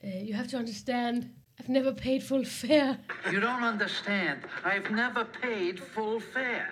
[0.02, 1.24] Uh, you have to understand,
[1.60, 2.96] I've never paid full fare.
[3.32, 4.38] You don't understand.
[4.64, 6.66] I've never paid full fare.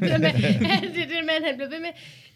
[0.10, 0.32] det, med,
[0.94, 1.92] det er det med, at han bliver ved med.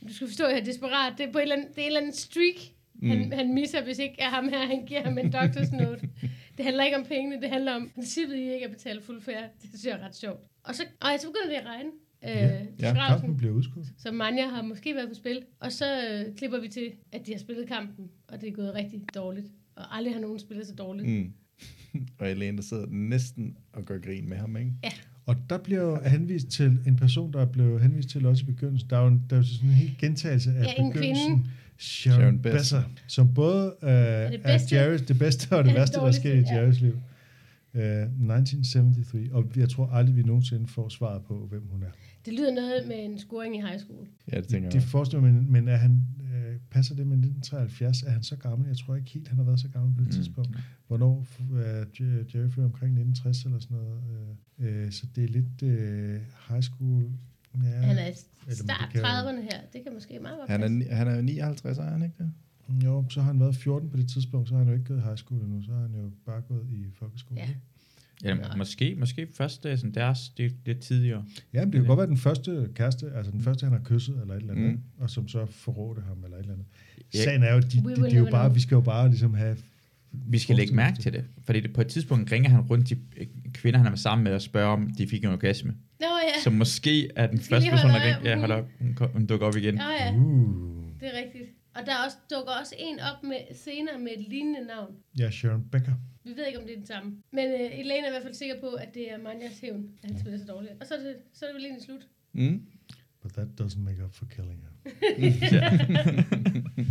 [0.09, 1.13] Du skal forstå, at jeg er desperat.
[1.19, 2.59] Det er, på en eller anden, det er en eller anden streak,
[2.95, 3.09] mm.
[3.09, 6.09] han, han misser, hvis ikke er ham her, han giver ham en doctor's note.
[6.57, 9.43] Det handler ikke om pengene, det handler om princippet i ikke at betale fuld fare.
[9.63, 10.41] Det synes jeg er ret sjovt.
[10.65, 11.91] Og så, og så begynder det at regne.
[12.25, 13.87] Øh, Ja, til ja, kampen bliver udskudt.
[13.99, 15.45] Så Manja har måske været på spil.
[15.61, 18.75] Og så øh, klipper vi til, at de har spillet kampen, og det er gået
[18.75, 19.47] rigtig dårligt.
[19.77, 21.09] Og aldrig har nogen spillet så dårligt.
[21.09, 21.33] Mm.
[22.19, 24.73] og Elaine, der sidder næsten og gør grin med ham, ikke?
[24.85, 24.91] Ja.
[25.27, 28.91] Og der bliver jo henvist til en person, der blev henvist til også i begyndelsen.
[28.91, 31.35] Der er jo, en, der er jo sådan en helt gentagelse af Ja, en begyndelsen.
[31.35, 31.49] kvinde.
[31.79, 32.59] Sharon, Sharon Besser.
[32.59, 32.83] Besser.
[33.07, 36.35] Som både øh, er bedste- Jerry's, det bedste og det Ja, værste, der er sket
[36.35, 36.55] i ja.
[36.55, 36.93] Jerrys liv.
[37.75, 39.31] Uh, 1973.
[39.33, 41.87] Og jeg tror aldrig, vi nogensinde får svaret på, hvem hun er.
[42.27, 44.07] Det lyder noget med en scoring i high school.
[44.33, 44.83] Ja, det tænker Det jeg.
[44.83, 46.01] forestiller mig, men, men er han,
[46.57, 48.03] øh, passer det med 1973?
[48.03, 48.69] Er han så gammel?
[48.69, 50.13] Jeg tror ikke helt, han har været så gammel på det mm.
[50.13, 50.51] tidspunkt.
[50.87, 51.27] Hvornår
[52.45, 54.03] er født omkring 1960 eller sådan noget?
[54.59, 57.11] Øh, øh, så det er lidt øh, high school.
[57.55, 58.15] Ja, Han er i
[58.55, 59.61] start kan- 30'erne her.
[59.73, 62.33] Det kan måske meget godt Han er, han er 59, er han ikke det?
[62.85, 65.03] Jo, så har han været 14 på det tidspunkt, så har han jo ikke gået
[65.03, 67.41] high school endnu, så har han jo bare gået i folkeskole.
[67.41, 67.49] Ja.
[68.25, 71.25] Ja, Ja, måske, måske først det er sådan deres, det er lidt tidligere.
[71.53, 74.19] ja men det kan godt være den første kæreste, altså den første, han har kysset,
[74.21, 74.81] eller et eller andet, Mm.
[74.99, 76.67] og som så forrådte ham, eller et eller andet.
[77.15, 77.25] Ja.
[77.25, 79.35] Sagen er jo, de, de, de, de er jo bare, vi skal jo bare ligesom
[79.35, 79.57] have
[80.13, 82.99] Vi skal lægge mærke til det, fordi det, på et tidspunkt ringer han rundt til
[83.17, 85.71] øh, kvinder, han er sammen med, og spørger, om de fik en orgasme.
[86.01, 86.43] Nå ja.
[86.45, 89.57] Så måske er den første person, der ringer, ja, hold op, hun, hun dukker op
[89.57, 89.75] igen.
[89.75, 90.85] Nå ja, Uh.
[91.01, 91.45] det er rigtigt.
[91.75, 94.93] Og der er også, dukker også en op med senere med et lignende navn.
[95.19, 95.93] Ja, Sharon Becker.
[96.27, 97.17] Vi ved ikke, om det er den samme.
[97.33, 100.11] Men uh, Elaine er i hvert fald sikker på, at det er Manjas hævn, at
[100.11, 100.73] han spiller så dårligt.
[100.81, 102.07] Og så er det, så er det vel egentlig slut.
[102.33, 102.63] Mm.
[103.23, 104.71] But that doesn't make up for killing her.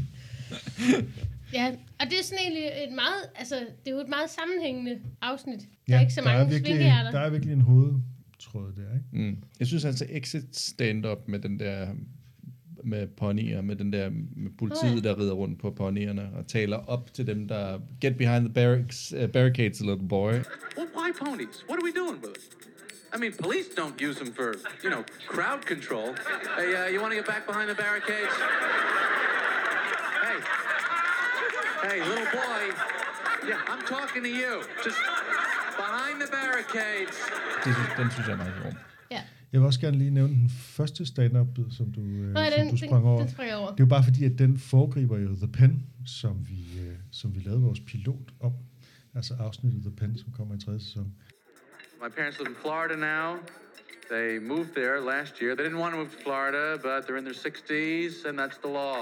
[1.54, 1.68] Ja,
[2.00, 5.60] og det er sådan egentlig et meget, altså, det er jo et meget sammenhængende afsnit.
[5.60, 7.12] Der Ja, er ikke så der er mange virkelig, svingehjerter.
[7.12, 9.06] der er virkelig en hovedtråd der, ikke?
[9.32, 9.44] Mm.
[9.60, 11.96] Jeg synes altså exit stand-up med den der
[12.86, 15.10] med ponyer, med den der med politiet, ja.
[15.10, 19.14] der rider rundt på ponyerne og taler op til dem, der get behind the barracks,
[19.14, 20.34] uh, barricades, little boy.
[20.78, 21.66] Well, why ponies?
[21.70, 22.66] What are we doing with it?
[23.16, 24.50] I mean, police don't use them for,
[24.84, 26.08] you know, crowd control.
[26.58, 28.36] Hey, uh, you want to get back behind the barricades?
[30.26, 30.38] Hey.
[31.88, 32.62] Hey, little boy.
[33.48, 34.64] Yeah, I'm talking to you.
[34.84, 35.02] Just
[35.78, 37.18] behind the barricades.
[37.66, 38.95] Det synes, den synes jeg er meget sjov.
[39.56, 42.70] Jeg vil også gerne lige nævne den første stand-up som du, øh, Nej, som den,
[42.72, 43.20] du sprang den, over.
[43.20, 43.72] den springer jeg over.
[43.72, 47.36] Det er jo bare fordi, at den foregriber jo The Pen, som vi, øh, som
[47.36, 48.54] vi lavede vores pilot om.
[49.14, 51.14] Altså afsnittet The Pen, som kommer i tredje sæson.
[52.04, 53.28] My parents live in Florida now.
[54.14, 55.56] They moved there last year.
[55.56, 58.72] They didn't want to move to Florida, but they're in their 60s, and that's the
[58.82, 59.00] law.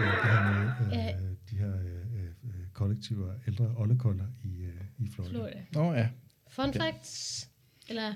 [0.00, 5.32] Øh, med øh, de her øh, øh, kollektiver, ældre oldekolder i, øh, i Florida.
[5.34, 5.60] Florida.
[5.72, 6.08] Nå ja.
[6.50, 7.48] Fun facts?
[7.88, 8.12] Eller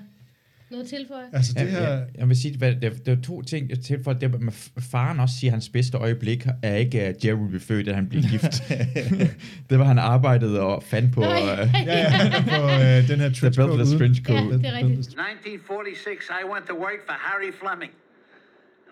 [0.71, 1.23] noget at tilføje?
[1.33, 1.91] Altså det Ja, her...
[1.93, 4.71] ja, jeg vil sige, at det, det er to ting jeg til for det f-
[4.91, 8.07] faren også siger, at hans bedste øjeblik er ikke, at Jerry blev født, da han
[8.09, 8.63] blev gift.
[9.69, 13.19] det var, han arbejdede og fandt på Nå, uh, ja, Ja, ja, på øh, den
[13.19, 14.53] her The trench coat Beltless uden- Trench Ja, Coat.
[14.53, 14.99] det er rigtigt.
[14.99, 17.91] 1946, I went to work for Harry Fleming.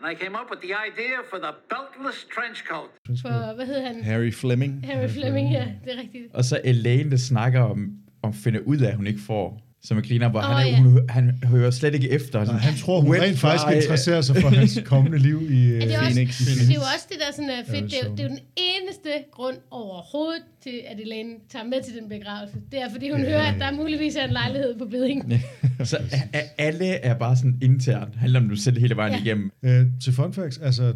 [0.03, 2.89] And I came up with the idea for the beltless trench coat.
[3.21, 4.03] For, hvad hed han?
[4.03, 4.73] Harry Fleming.
[4.91, 6.23] Harry Fleming, ja, det er rigtigt.
[6.33, 7.79] Og så Elaine, der snakker om,
[8.21, 9.61] om finder ud af, at hun ikke får.
[9.87, 12.39] Som er griner, hvor Åh, han, er, hun, han hører slet ikke efter.
[12.39, 13.75] Og Sådan, han tror, hun rent faktisk fly.
[13.75, 16.37] interesserer sig for hans kommende liv i øh, Ja, det, også, Phoenix.
[16.37, 17.91] det er jo også det, der sådan er fedt.
[17.91, 21.93] Det er, det er jo den eneste grund overhovedet til, at Elaine tager med til
[21.99, 22.55] den begravelse.
[22.71, 25.33] Det er, fordi hun Ja, hører, at der muligvis er en lejlighed på beding.
[25.91, 28.15] Så a- a- alle er bare sådan internt.
[28.15, 29.19] Handler om du selv hele vejen Ja.
[29.21, 29.51] igennem.
[29.65, 30.93] Øh, til fun facts, altså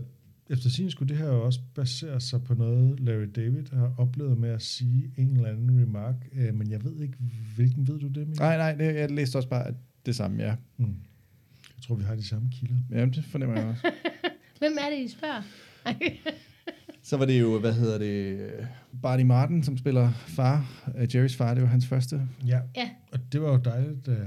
[0.49, 4.37] efter sin skulle det her jo også basere sig på noget, Larry David har oplevet
[4.37, 7.17] med at sige en eller anden remark, øh, men jeg ved ikke,
[7.55, 8.39] hvilken ved du det, Mikkel?
[8.39, 9.73] Nej, nej, det, jeg læste også bare
[10.05, 10.55] det samme, ja.
[10.77, 10.85] Mm.
[11.77, 12.75] Jeg tror, vi har de samme kilder.
[12.91, 13.91] Jamen, det fornemmer jeg også.
[14.59, 15.41] Hvem er det, I spørger?
[17.03, 18.49] Så var det jo, hvad hedder det,
[19.01, 22.21] Barney Martin, som spiller far, uh, Jerrys far, det var hans første.
[22.47, 22.89] Ja, ja.
[23.11, 24.17] og det var jo dejligt, øh,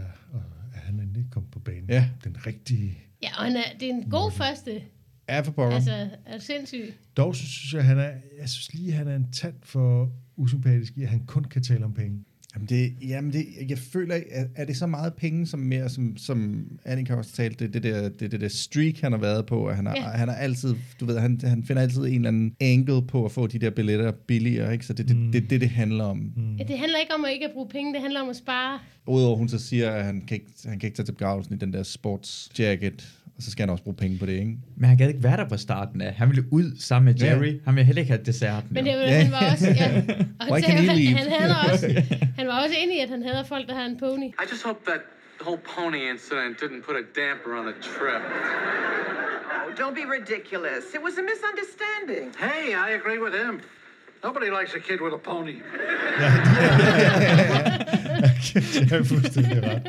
[0.75, 1.85] at han endelig kom på banen.
[1.89, 2.09] Ja.
[2.25, 2.99] Den rigtige.
[3.23, 4.83] ja, og han er, det er en god første.
[5.29, 5.75] Ja, for pokker.
[5.75, 5.93] Altså,
[6.27, 6.93] er du sindssyg?
[7.17, 10.97] Dog så synes jeg, han er, jeg synes lige, han er en tand for usympatisk
[10.97, 12.19] i, at han kun kan tale om penge.
[12.55, 16.17] Jamen, det, jamen det, jeg føler, er, er det så meget penge, som mere, som,
[16.17, 19.67] som Annika også talte, det, det, der, det, det der streak, han har været på,
[19.67, 20.03] at han har, Ja.
[20.03, 23.33] han har altid, du ved, han, han finder altid en eller anden angle på at
[23.33, 24.87] få de der billetter billigere, ikke?
[24.87, 25.33] Så det er Mm.
[25.33, 26.19] det, det, det, det handler om.
[26.19, 26.57] Hmm.
[26.57, 28.79] Ja, det handler ikke om at ikke at bruge penge, det handler om at spare.
[29.07, 31.59] Udover hun så siger, at han kan ikke, han kan ikke tage til begravelsen i
[31.59, 34.57] den der sports jacket, og så skal han også bruge penge på det, ikke?
[34.77, 36.13] Men han gad ikke være der fra starten af.
[36.21, 37.27] Han ville ud sammen med Ja.
[37.27, 37.53] Jerry.
[37.65, 38.69] Han ville heller ikke have desserten.
[38.71, 39.23] Men det, Ja.
[39.23, 39.69] han var også...
[39.83, 39.89] Ja,
[40.41, 41.17] og Why han, can he han, leave?
[41.23, 41.87] han, havde også,
[42.39, 44.29] han var også enig i, at han havde folk, der har en pony.
[44.43, 45.03] I just hope that
[45.47, 48.23] whole pony incident didn't put a damper on the trip.
[49.55, 50.83] Oh, don't be ridiculous.
[50.97, 52.27] It was a misunderstanding.
[52.47, 53.55] Hey, I agree with him.
[54.29, 55.57] Nobody likes a kid with a pony.
[58.75, 59.83] det er fuldstændig ret.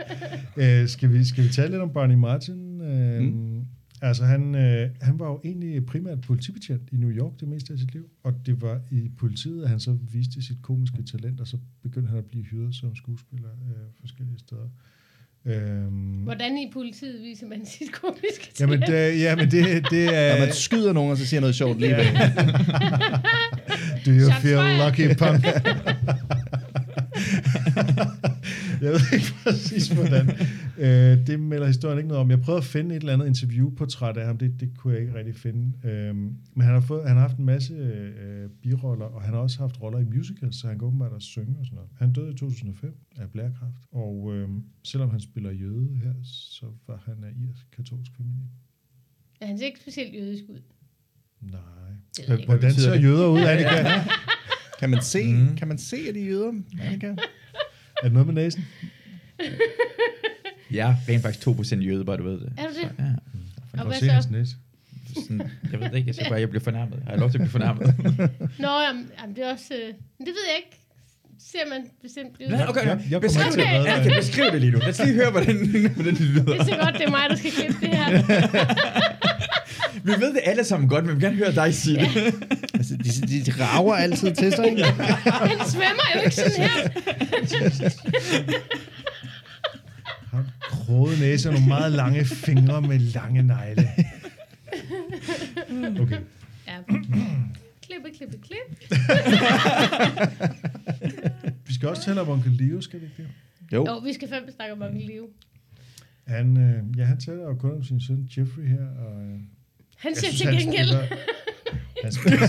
[0.58, 2.73] Øh, skal, vi, skal vi tale lidt om Barney Martin?
[2.84, 3.66] Øh, mm.
[4.02, 7.80] Altså, han, øh, han var jo egentlig primært politibetjent i New York det meste af
[7.80, 11.48] sit liv, og det var i politiet, at han så viste sit komiske talent, og
[11.48, 14.70] så begyndte han at blive hyret som skuespiller øh, forskellige steder.
[15.46, 19.16] Øhm, Hvordan i politiet viser man sit komiske jamen, talent?
[19.16, 20.34] det, jamen det, det er...
[20.34, 22.06] Når man skyder nogen, og så siger noget sjovt lige bag.
[24.06, 25.46] Do you Shots feel lucky, punk?
[28.84, 30.30] jeg ved ikke præcis, hvordan.
[30.78, 32.30] Øh, det melder historien ikke noget om.
[32.30, 34.38] Jeg prøvede at finde et eller andet interviewportræt af ham.
[34.38, 35.88] Det, det kunne jeg ikke rigtig finde.
[35.90, 39.42] Øh, men han har, fået, han har haft en masse øh, biroller, og han har
[39.42, 41.90] også haft roller i musicals, så han kan åbenbart også synge og sådan noget.
[42.00, 44.50] Han døde i 2005 af blærkræft, og øh,
[44.84, 48.48] selvom han spiller jøde her, så var han af irsk katolsk familie.
[49.42, 50.62] Ja, han ser ikke specielt jødisk ud.
[51.42, 52.46] Nej.
[52.46, 53.84] Hvordan ser jøder ud, Annika?
[54.84, 55.40] Kan man se, Mm.
[55.40, 55.56] mm.
[55.58, 57.08] kan man se, at de er jøder, Annika?
[57.08, 57.16] Er
[58.04, 58.66] det noget med næsen?
[60.72, 62.54] Jeg er rent faktisk 2% jøde, bare du ved det.
[62.58, 62.90] Er du det?
[63.00, 63.04] Ja.
[63.04, 64.12] Man Og hvad se så?
[64.12, 64.56] hans næse.
[65.16, 65.42] Sådan,
[65.72, 67.00] jeg ved det ikke, jeg siger bare, at jeg bliver fornærmet.
[67.04, 67.96] Har jeg lov til at blive fornærmet?
[68.66, 69.74] Nå, jamen, jamen, det er også...
[69.74, 69.88] Øh,
[70.20, 70.78] men det ved jeg ikke.
[71.52, 72.50] Ser man bestemt ud?
[72.50, 73.86] Nej, okay, Jeg- jeg beskriv til det.
[73.86, 74.00] dig.
[74.04, 74.78] kan beskrive det lige nu.
[74.80, 75.56] Lad os lige høre, hvordan,
[75.96, 76.44] hvordan det lyder.
[76.46, 78.08] Det er så godt, det er mig, der skal klippe det her.
[80.08, 82.34] Vi ved det alle sammen godt, men vi vil gerne høre dig sige det.
[83.04, 83.10] De,
[83.46, 84.84] de, rager altid til sig, ikke?
[85.50, 86.90] Han svømmer jo ikke sådan her.
[90.32, 93.90] Har kroget næse og nogle meget lange fingre med lange negle.
[96.02, 96.18] Okay.
[96.68, 96.78] Ja.
[97.82, 98.88] Klippe, klippe, klip.
[101.68, 103.28] Vi skal også tale om onkel Leo, skal vi ikke det?
[103.74, 103.86] Jo.
[103.88, 105.30] Jo, vi skal fandme snakke om Onkel Leo.
[106.28, 109.40] Han, øh, ja, han taler jo kun om sin søn Jeffrey her, og øh,
[110.04, 110.88] Han siger til han gengæld.
[110.88, 111.08] spiller-
[112.04, 112.48] Han spiller...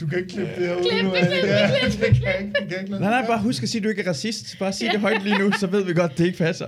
[0.00, 1.12] Du kan ikke klippe det her ud Klip
[1.92, 4.58] klip klip ikke lade Nej, nej, bare husk at sige, at du ikke er racist.
[4.58, 6.66] Bare sig det højt lige nu, så ved vi godt, at det ikke passer.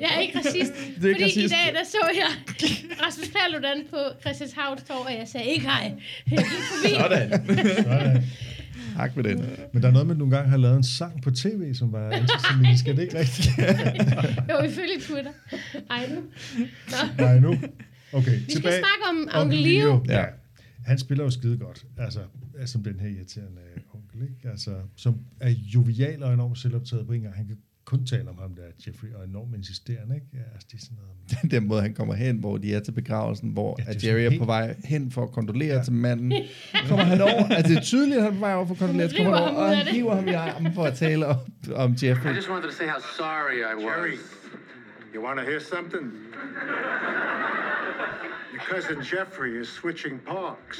[0.00, 0.72] Jeg er ikke racist.
[1.02, 1.54] Det er ikke fordi i racist.
[1.54, 2.26] dag, der så jeg
[3.06, 5.92] Rasmus Paludan på Christianshavns Torv, og jeg sagde ikke hej.
[6.30, 6.94] Jeg gik forbi.
[6.94, 7.46] Sådan.
[7.84, 8.24] Sådan.
[8.98, 9.44] Hak med den.
[9.72, 11.92] Men der er noget med, at du engang har lavet en sang på tv, som
[11.92, 12.86] var antisemitisk.
[12.88, 13.48] Er det ikke rigtigt?
[14.50, 15.30] jo, ifølge Twitter.
[15.90, 16.20] Ej, nu.
[16.90, 16.96] Nå.
[17.24, 17.54] Nej, nu.
[18.12, 18.78] Okay, Vi skal tilbage.
[18.78, 20.04] snakke om Onkel Onkel Leo.
[20.08, 20.24] Ja.
[20.86, 22.20] Han spiller jo skide godt, altså,
[22.66, 23.60] som den her irriterende
[23.94, 24.48] onkel, ikke?
[24.50, 27.34] Altså, som er jovial og enormt selvoptaget på en gang.
[27.34, 27.56] Han kan
[27.88, 30.26] kun tale om ham der, Jeffrey, og enormt insisterende, ikke?
[30.34, 31.12] Ja, altså, det er sådan noget...
[31.42, 34.04] Den der måde, han kommer hen, hvor de er til begravelsen, hvor Ja, er at
[34.04, 35.82] Jerry er på vej hen for at kondolere ja.
[35.82, 36.32] til manden.
[36.88, 38.78] Kommer han over, altså det er tydeligt, at han er på vej over for at
[38.78, 41.36] kondolere, så kommer han over, og han hiver ham i armen for at tale om,
[41.74, 42.32] om Jeffrey.
[42.32, 43.94] I just wanted to say how sorry I was.
[43.96, 44.16] Jerry,
[45.14, 46.04] you want to hear something?
[48.58, 50.78] Your cousin Jeffrey is switching parks.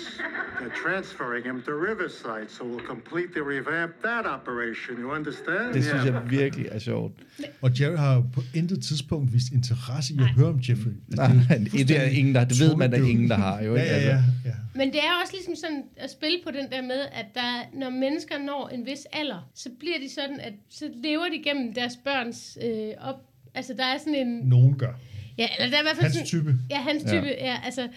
[0.59, 4.93] They're transferring him to Riverside, so we'll completely revamp that operation.
[5.03, 5.75] You understand?
[5.75, 7.13] Det synes jeg virkelig er sjovt.
[7.61, 10.93] Og Jerry har jo på intet tidspunkt vist interesse i at høre om Jeffrey.
[11.09, 11.29] Nej,
[11.73, 13.75] det er ingen, der, det ved man, der er ingen, der har jo.
[13.77, 13.95] Ja, ikke?
[13.95, 14.11] ja, Altså.
[14.45, 14.49] ja.
[14.51, 14.55] ja.
[14.75, 17.91] Men det er også ligesom sådan at spille på den der med, at der, når
[17.91, 21.97] mennesker når en vis alder, så bliver de sådan, at så lever de gennem deres
[22.05, 23.17] børns øh, op.
[23.55, 24.49] Altså der er sådan en...
[24.49, 24.93] Nogen gør.
[25.39, 26.55] Ja, eller der er i hvert fald Hans sådan, type.
[26.71, 27.09] Ja, hans Ja.
[27.09, 27.47] type, ja.
[27.47, 27.89] ja altså,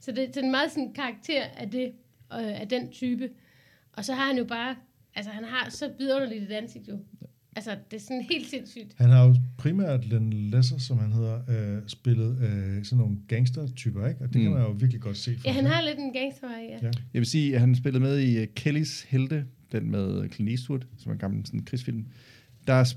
[0.00, 1.84] så det, det er en meget sådan karakter af, det,
[2.32, 3.28] øh, af den type.
[3.92, 4.76] Og så har han jo bare...
[5.14, 6.98] Altså, han har så vidunderligt et ansigt jo.
[7.56, 8.94] Altså, det er sådan helt sindssygt.
[8.98, 14.06] Han har jo primært Len Lesser, som han hedder, øh, spillet øh, sådan nogle gangster-typer,
[14.08, 14.20] ikke?
[14.20, 14.42] Og det mm.
[14.42, 15.36] kan man jo virkelig godt se.
[15.36, 15.72] for Ja, han sig.
[15.72, 16.72] har lidt en gangstervej, ja.
[16.74, 16.78] Ja.
[16.82, 16.90] ja.
[17.14, 20.80] Jeg vil sige, at han spillede med i uh, Kellys Helte, den med Clint Eastwood,
[20.98, 22.06] som er en gammel sådan, krigsfilm.
[22.70, 22.94] Der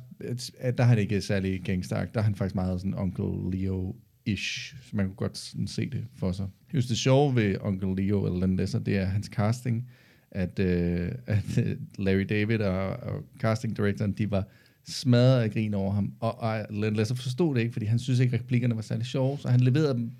[0.59, 4.75] er, der er han ikke særlig gangster Der er han faktisk meget sådan Uncle Leo-ish,
[4.83, 6.47] så man kunne godt sådan se det for sig.
[6.73, 9.89] Just det sjove ved Uncle Leo eller Len det er hans casting,
[10.31, 14.47] at, øh, at øh, Larry David og, og casting directoren, de var
[14.85, 18.19] smadret af grin over ham, og, og øh, Len forstod det ikke, fordi han synes
[18.19, 20.11] ikke, replikkerne var særlig sjove, så han leverede dem,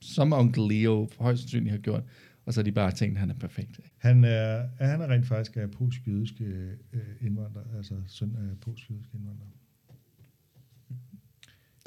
[0.00, 2.02] som Uncle Leo højst sandsynligt har gjort,
[2.50, 3.80] og så har de bare tænkt, at han er perfekt.
[3.98, 6.44] Han er, han er rent faktisk af polsk-jødiske
[6.92, 9.46] øh, indvandrer, altså søn af polsk-jødiske indvandrer.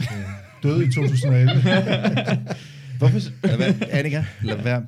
[0.02, 0.30] Øh,
[0.64, 1.52] døde i 2011.
[3.00, 3.48] Hvorfor?
[3.48, 4.86] Lad være, Annika, lad være.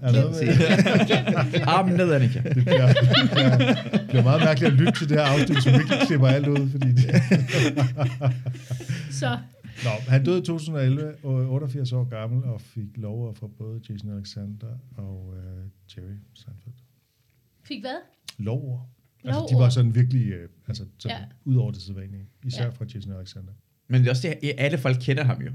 [1.68, 2.42] Armen ned, Annika.
[2.42, 2.88] Det bliver,
[3.92, 6.70] det bliver meget mærkeligt at lytte til det her afsnit, som virkelig klipper alt ud,
[6.70, 7.22] fordi det,
[9.12, 9.38] Så,
[9.84, 14.12] Nå, han døde i 2011, og 88 år gammel, og fik lover fra både Jason
[14.12, 15.65] Alexander og øh,
[15.98, 16.74] Jerry Seinfeld.
[17.64, 17.96] fik hvad?
[18.38, 18.80] Lover.
[19.24, 19.64] Altså, de Lovord.
[19.64, 21.26] var sådan virkelig, øh, altså, sådan, Ja.
[21.46, 22.26] ud over det sædvanlige.
[22.46, 22.70] Især Ja.
[22.70, 23.52] fra Jason Alexander.
[23.88, 25.52] Men det er også det, at alle folk kender ham jo.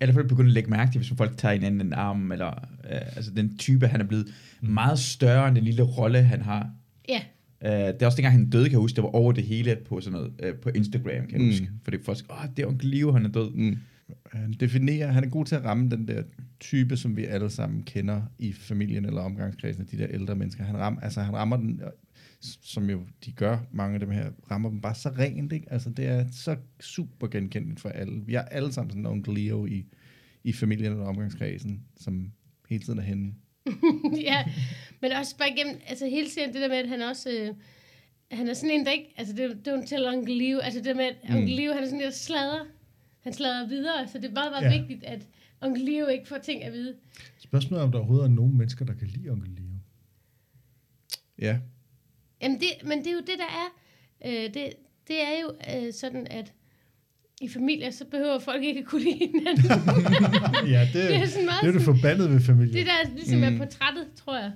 [0.00, 2.50] Alle folk begynder at lægge mærke til, hvis folk tager en anden arm, eller
[2.84, 4.26] øh, altså den type, han er blevet
[4.60, 4.68] Mm.
[4.68, 6.70] meget større end den lille rolle, han har.
[7.08, 7.20] Ja,
[7.64, 9.76] Uh, det er også dengang, han døde, kan jeg huske, det var over det hele
[9.86, 11.46] på sådan noget, uh, på Instagram, kan jeg Mm.
[11.46, 11.70] huske.
[11.84, 13.50] Fordi folk åh, oh, det er onkel Leo, han er død.
[13.50, 13.78] Mm.
[14.32, 16.22] Han definerer, han er god til at ramme den der
[16.60, 20.64] type, som vi alle sammen kender i familien eller omgangskredsen, de der ældre mennesker.
[20.64, 21.80] Han, ram, altså, han rammer den,
[22.62, 25.72] som jo de gør, mange af dem her, rammer dem bare så rent, ikke?
[25.72, 28.22] Altså, det er så super genkendeligt for alle.
[28.26, 29.84] Vi er alle sammen sådan en onkel Leo i,
[30.44, 32.32] i familien eller omgangskredsen, som
[32.68, 33.34] hele tiden er henne.
[34.30, 34.44] ja.
[35.00, 37.54] Men også bare igennem, altså hele tiden det der med, at han også, øh,
[38.38, 41.04] han er sådan en, der ikke, altså det, don't tell Uncle Leo, altså det med,
[41.04, 41.36] at Mm.
[41.36, 42.64] Uncle Leo, han er sådan der sladder,
[43.24, 44.78] han sladrer videre, så det er meget, meget Ja.
[44.80, 45.22] vigtigt, at
[45.60, 46.94] Onkel Leo ikke får ting at vide.
[47.38, 49.64] Spørgsmålet er, om der overhovedet er nogen mennesker, der kan lide Onkel Leo.
[51.38, 51.58] Ja.
[52.42, 53.68] Jamen det, men det er jo det, der er,
[54.26, 54.72] øh, det,
[55.08, 55.52] det er jo
[55.86, 56.52] øh, sådan, at
[57.40, 59.64] i familier, så behøver folk ikke at kunne lide hinanden.
[60.74, 62.74] ja, det, Det er sådan meget det er det forbandet ved familien.
[62.76, 63.44] det der ligesom Mm.
[63.44, 64.52] er portrættet, tror jeg.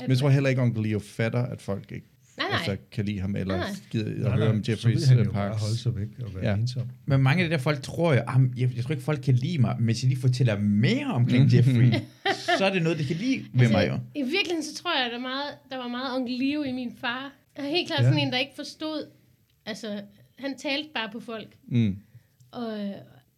[0.00, 2.06] Men jeg tror heller ikke, onkel Leo fatter, at folk ikke
[2.52, 2.58] Nej.
[2.68, 3.76] Altså, kan lide ham, eller Nej, nej.
[3.90, 5.62] gider at Nej, høre nej, om så Jeffreys vil han jo øh, bare parks.
[5.62, 6.54] holde sig væk og være Ja.
[6.56, 6.88] ensom.
[7.06, 9.34] Men mange af de der folk tror jo, ah, jeg, jeg tror ikke, folk kan
[9.34, 11.92] lide mig, men hvis jeg lige fortæller mere omkring Jeffrey,
[12.58, 13.92] så er det noget, de kan lide ved mig jo.
[13.92, 16.62] Altså, I virkeligheden, så tror jeg, at der, er meget, der var meget Onkel Leo
[16.62, 17.32] i min far.
[17.56, 18.04] Han er helt klart Ja.
[18.04, 19.06] sådan en, der ikke forstod,
[19.66, 20.00] altså,
[20.38, 21.96] han talte bare på folk, Mm.
[22.52, 22.90] og øh,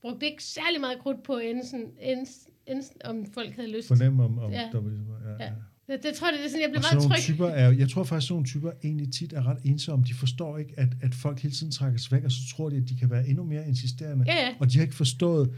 [0.03, 2.27] brugte ikke særlig meget krudt på, sådan, inden,
[2.66, 3.88] inden, om folk havde lyst.
[3.88, 4.61] Fornem om, om Ja.
[4.61, 4.68] ja.
[4.72, 5.44] der var ligesom, ja, Ja.
[5.44, 5.50] ja.
[5.87, 7.23] Det, det tror jeg, det er sådan, jeg blev Og meget tryg.
[7.23, 10.05] typer er, jeg tror faktisk, sådan nogle typer egentlig tit er ret ensomme.
[10.05, 12.88] De forstår ikke, at, at folk hele tiden trækkes væk, og så tror de, at
[12.88, 14.25] de kan være endnu mere insisterende.
[14.29, 14.55] Ja, ja.
[14.61, 15.51] Og de har ikke forstået,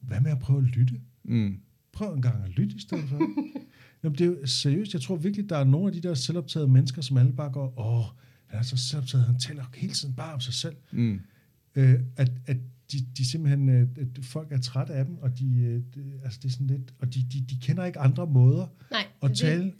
[0.00, 0.94] hvad med at prøve at lytte?
[1.24, 1.56] Mm.
[1.92, 3.18] Prøv en gang at lytte i stedet for.
[4.02, 4.92] Jamen, det er jo seriøst.
[4.92, 7.74] Jeg tror virkelig, der er nogle af de der selvoptagede mennesker, som alle bare går,
[7.78, 8.04] åh,
[8.46, 10.76] han er så selvoptaget, han taler hele tiden bare om sig selv.
[10.92, 11.20] Mm.
[11.74, 12.56] Øh, at, at
[12.92, 16.38] de, de simpelthen, øh, at folk er trætte af dem, og de, øh, det, altså
[16.42, 19.28] det er sådan lidt, og de, de, de kender ikke andre måder Nej, at er
[19.28, 19.38] det.
[19.38, 19.72] tale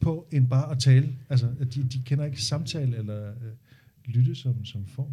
[0.00, 1.08] på, end bare at tale.
[1.28, 3.52] Altså, de, de kender ikke samtale eller øh,
[4.04, 5.12] lytte som, som form.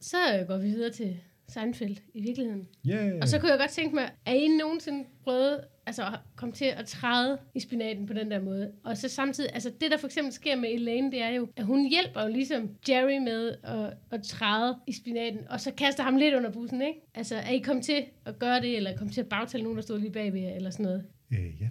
[0.00, 1.16] Så øh, går vi videre til
[1.48, 2.66] Seinfeld i virkeligheden.
[2.86, 3.18] Yeah.
[3.22, 6.86] Og så kunne jeg godt tænke mig, er I nogensinde prøvet altså, komme til at
[6.86, 8.70] træde i spinaten på den der måde.
[8.84, 11.64] Og så samtidig, altså det der for eksempel sker med Elaine, det er jo, at
[11.64, 16.16] hun hjælper jo ligesom Jerry med at, at træde i spinaten, og så kaster ham
[16.16, 17.00] lidt under bussen, ikke?
[17.14, 19.82] Altså, er I kommet til at gøre det, eller kommet til at bagtale nogen, der
[19.82, 21.04] stod lige bagved jer, eller sådan noget?
[21.32, 21.68] Øh, ja.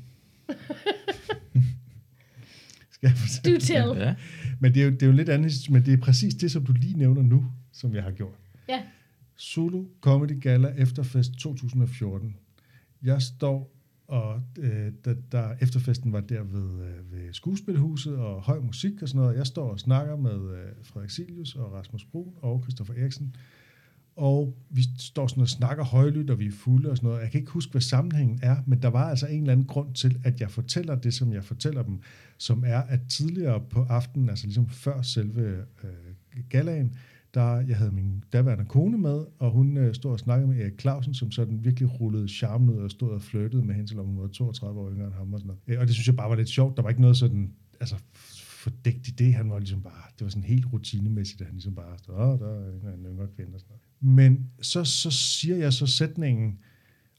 [2.91, 3.55] Skal jeg fortælle?
[3.55, 4.01] Do tell.
[4.01, 4.15] Ja.
[4.59, 6.65] Men det er, jo, det er jo lidt andet, men det er præcis det, som
[6.65, 8.35] du lige nævner nu, som jeg har gjort.
[8.69, 8.81] Ja.
[9.39, 12.35] Zulu Comedy Gala Efterfest 2014.
[13.03, 13.78] Jeg står,
[14.09, 19.09] og øh, da, der efterfesten var der ved, øh, ved skuespilhuset og høj musik og
[19.09, 19.37] sådan noget.
[19.37, 23.35] Jeg står og snakker med øh, Frederik Silius og Rasmus Brun og Christoffer Eriksen.
[24.15, 27.21] Og vi står sådan og snakker højlydt, og vi er fulde og sådan noget.
[27.21, 29.93] Jeg kan ikke huske, hvad sammenhængen er, men der var altså en eller anden grund
[29.93, 31.99] til, at jeg fortæller det, som jeg fortæller dem,
[32.37, 36.95] som er, at tidligere på aftenen, altså ligesom før selve øh, galaen,
[37.33, 40.81] der jeg havde min daværende kone med, og hun øh, stod og snakkede med Erik
[40.81, 44.21] Clausen, som sådan virkelig rullede charmen ud og stod og flyttede med hende, selvom hun
[44.21, 45.61] var 32 år yngre end ham og sådan noget.
[45.67, 46.77] Øh, Og det synes jeg bare var lidt sjovt.
[46.77, 47.95] Der var ikke noget sådan, altså
[48.33, 49.33] fordægt i det.
[49.33, 52.39] Han var ligesom bare, det var sådan helt rutinemæssigt, at han ligesom bare stod, åh,
[52.39, 54.17] der er en yngre kvinde og sådan noget.
[54.17, 56.59] Men så, så siger jeg så sætningen,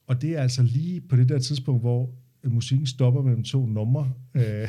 [0.06, 2.10] og det er altså lige på det der tidspunkt, hvor
[2.44, 4.68] musikken stopper mellem to numre, øh,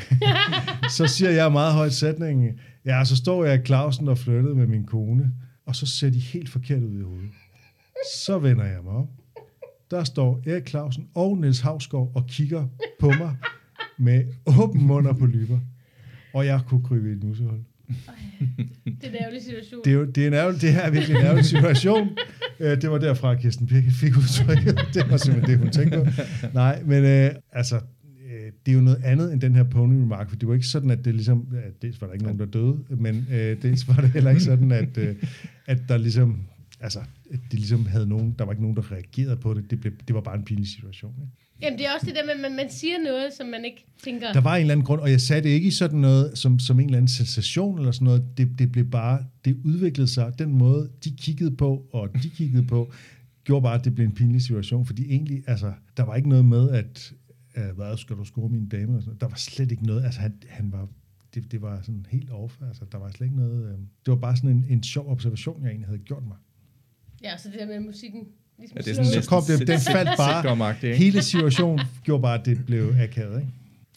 [0.97, 4.67] så siger jeg meget højt sætningen, ja, så står jeg i Clausen og flyttede med
[4.67, 5.31] min kone,
[5.65, 7.29] og så ser de helt forkert ud i hovedet.
[8.15, 9.07] Så vender jeg mig op.
[9.91, 12.67] Der står Erik Clausen og Niels Havsgaard og kigger
[12.99, 13.35] på mig
[13.97, 14.25] med
[14.59, 15.59] åben mund og på lyber.
[16.33, 17.59] Og jeg kunne krybe i et musehul.
[18.85, 19.81] Det er en ærgerlig situation.
[19.85, 22.09] Det er, jo, det, er en ærgerlig, det her er virkelig en ærgerlig situation.
[22.59, 24.79] Øh, det var derfra, at Kirsten Birke fik udtrykket.
[24.93, 26.05] Det var simpelthen det, hun tænkte på.
[26.53, 30.29] Nej, men øh, altså, øh, det er jo noget andet end den her pony remark,
[30.29, 32.45] for det var ikke sådan, at det ligesom, ja, dels var der ikke nogen, der
[32.45, 35.15] døde, men øh, dels var det heller ikke sådan, at, øh,
[35.67, 36.37] at der ligesom,
[36.81, 36.99] altså,
[37.33, 39.69] at de ligesom havde nogen, der var ikke nogen, der reagerede på det.
[39.69, 41.15] Det, blev, det var bare en pinlig situation.
[41.21, 41.31] Ikke?
[41.61, 43.85] Jamen, det er også det der med, at man, man siger noget, som man ikke
[44.03, 44.33] tænker...
[44.33, 46.59] Der var en eller anden grund, og jeg sagde det ikke i sådan noget, som,
[46.59, 48.37] som en eller anden sensation eller sådan noget.
[48.37, 50.33] Det, det blev bare, det udviklede sig.
[50.39, 52.91] Den måde, de kiggede på, og de kiggede på,
[53.43, 54.85] gjorde bare, at det blev en pinlig situation.
[54.85, 57.13] Fordi egentlig, altså, der var ikke noget med, at,
[57.57, 58.95] øh, hvad skal du score min dame?
[58.95, 59.21] Og sådan noget.
[59.21, 60.03] Der var slet ikke noget.
[60.03, 60.87] Altså, han, han var,
[61.33, 62.57] det, det var sådan helt off.
[62.67, 63.73] Altså, der var slet ikke noget.
[63.73, 66.37] Øh, det var bare sådan en, en sjov observation, jeg egentlig havde gjort mig.
[67.23, 68.19] Ja, så det der med musikken...
[68.59, 72.39] Ligesom Ja, det er sådan Så kom det, den faldt bare, hele situationen gjorde bare,
[72.39, 73.51] at det blev akavet, ikke?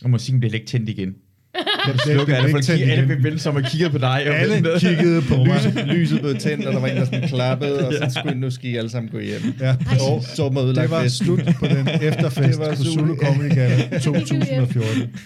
[0.04, 1.14] Og musikken blev ikke tændt igen.
[1.86, 3.08] Det Slukker alle, blev folk alle igen.
[3.08, 4.06] vil vende sig om og kigger på dig.
[4.28, 4.78] og Alle venter.
[4.78, 5.56] kiggede på mig.
[5.56, 8.50] Lyset, lyset blev tændt, og der var en, der sådan klappede, og så skulle nu
[8.50, 9.40] skal I alle sammen gå hjem.
[9.60, 13.16] Ja, Så, så må det var slut på den efterfest Det var på Zulu.
[13.16, 15.16] Comedy Gala 2014.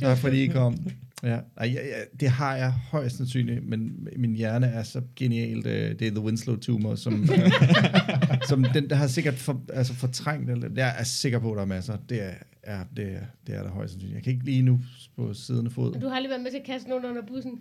[0.00, 0.78] Tak fordi I kom.
[1.22, 5.66] Ja, Ej, ja, ja, det har jeg højst sandsynligt, men min hjerne er så genialt.
[5.66, 7.28] øh, Det er The Winslow Tumor, som,
[8.48, 10.50] som den, der har sikkert for, altså fortrængt.
[10.50, 11.96] Eller, jeg er sikker på, at der er masser.
[12.08, 14.14] Det er, er, det er, det er der højst sandsynligt.
[14.14, 14.80] Jeg kan ikke lige nu
[15.16, 15.92] på siddende fod.
[15.92, 17.52] Men Du har lige været med til at kaste nogen under bussen.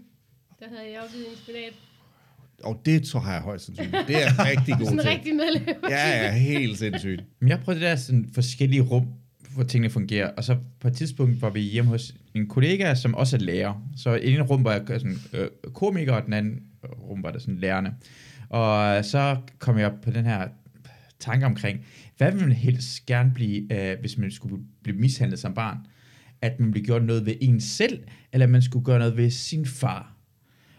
[0.59, 1.73] Der havde jeg afgivet en spinat.
[2.63, 4.07] Og det tror jeg højst sandsynligt.
[4.07, 5.75] Det er rigtig god Sådan en rigtig medlem.
[5.89, 7.23] Ja, ja, helt sindssygt.
[7.39, 9.07] Men jeg prøvede det der sådan forskellige rum,
[9.55, 10.31] hvor tingene fungerer.
[10.31, 13.87] Og så på et tidspunkt var vi hjemme hos en kollega, som også er lærer.
[13.97, 17.39] Så i en rum var jeg sådan, øh, komiker, og den anden rum var der
[17.39, 17.93] sådan lærerne.
[18.49, 20.47] Og så kom jeg på den her
[21.19, 21.79] tanke omkring,
[22.17, 25.77] hvad vil man helst gerne blive, øh, hvis man skulle blive mishandlet som barn?
[26.41, 27.99] At man blev gjort noget ved en selv,
[28.33, 30.15] eller at man skulle gøre noget ved sin far?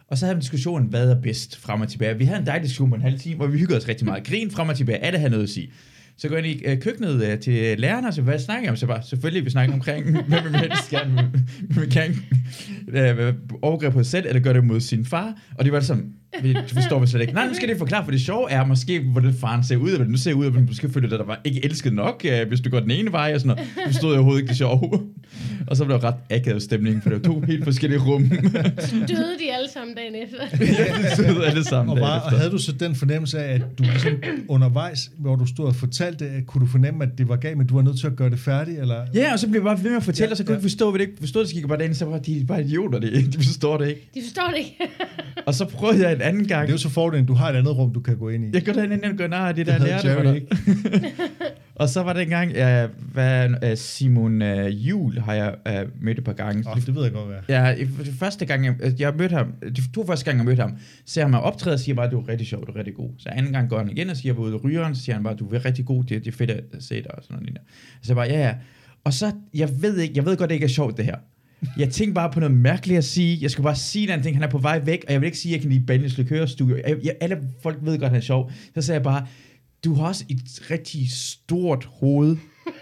[0.08, 2.18] Og så havde vi diskussionen, hvad er bedst frem og tilbage.
[2.18, 4.26] Vi havde en dejlig diskussion på en halv time, hvor vi hyggede os rigtig meget.
[4.26, 4.98] Grin frem og tilbage.
[4.98, 5.72] Alle havde noget at sige.
[6.18, 8.70] Så går jeg ind i øh, køkkenet øh, til lærerne, og så hvad snakker jeg
[8.70, 8.76] om?
[8.76, 12.14] Så bare, selvfølgelig, vi snakker omkring, hvad vil man helst gerne, vil man kan
[12.88, 15.34] øh, overgreb på sig selv, eller gøre det mod sin far.
[15.58, 17.32] Og det var sådan, vi det forstår vi slet ikke.
[17.32, 20.06] Nej, nu skal det forklare, for det sjove er måske, hvordan faren ser ud, eller
[20.06, 22.60] nu ser ud, at man måske føler, at der var ikke elsket nok, øh, hvis
[22.60, 23.70] du går den ene vej, og sådan noget.
[23.76, 25.02] Det forstod jeg overhovedet ikke det sjove.
[25.66, 28.28] Og så blev der ret akavet stemning, for det var to helt forskellige rum.
[28.28, 30.38] Døde de alle sammen dagen efter.
[31.26, 31.92] ja, det alle sammen.
[31.92, 32.30] Og, dagen efter.
[32.30, 34.12] og havde du så den fornemmelse af, at du ligesom
[34.48, 37.66] undervejs, hvor du stod og fortalte det, kunne du fornemme, at det var galt, men
[37.66, 38.80] du var nødt til at gøre det færdigt?
[38.80, 39.06] Eller?
[39.14, 40.54] Ja, og så blev jeg bare ved med at fortælle, Ja, og så kunne jeg
[40.54, 40.58] ja.
[40.58, 42.62] ikke forstå, hvad det ikke forstod, det gik jeg bare derinde, så var de bare
[42.64, 43.32] idioter, det.
[43.32, 44.10] de forstår det ikke.
[44.14, 44.76] De forstår det ikke.
[45.46, 46.62] Og så prøvede jeg en anden gang.
[46.62, 48.50] Det er jo så fordelen, du har et andet rum, du kan gå ind i.
[48.52, 50.46] Jeg går derinde og gør nej, det Det der lærte Jerry ikke.
[51.74, 56.18] Og så var det engang, uh, hvad, uh, Simon uh, Jul har jeg uh, mødt
[56.18, 56.70] et par gange.
[56.70, 57.38] Oh, det ved jeg godt, hvad.
[57.48, 57.74] Ja,
[58.18, 61.30] første gang, jeg, jeg mødte ham, de to første gange, jeg mødte ham, ser han
[61.30, 63.10] mig optræde og siger bare, du er rigtig sjov, du er rigtig god.
[63.18, 65.34] Så anden gang går han igen og siger, jeg af rygeren, så siger han bare,
[65.34, 67.58] du er rigtig god, det, det er fedt at se dig og sådan noget.
[68.02, 68.54] Så jeg bare, ja, ja.
[69.04, 71.16] Og så, jeg ved ikke, jeg ved godt, det ikke er sjovt, det her.
[71.78, 73.38] Jeg tænkte bare på noget mærkeligt at sige.
[73.40, 74.36] Jeg skulle bare sige en anden ting.
[74.36, 76.18] Han er på vej væk, og jeg vil ikke sige, at jeg kan lide Banjos
[76.18, 76.76] Likørstudio.
[76.76, 78.50] Jeg, jeg, alle folk ved godt, at han er sjov.
[78.74, 79.26] Så sagde jeg bare,
[79.84, 82.36] du har også et rigtig stort hoved.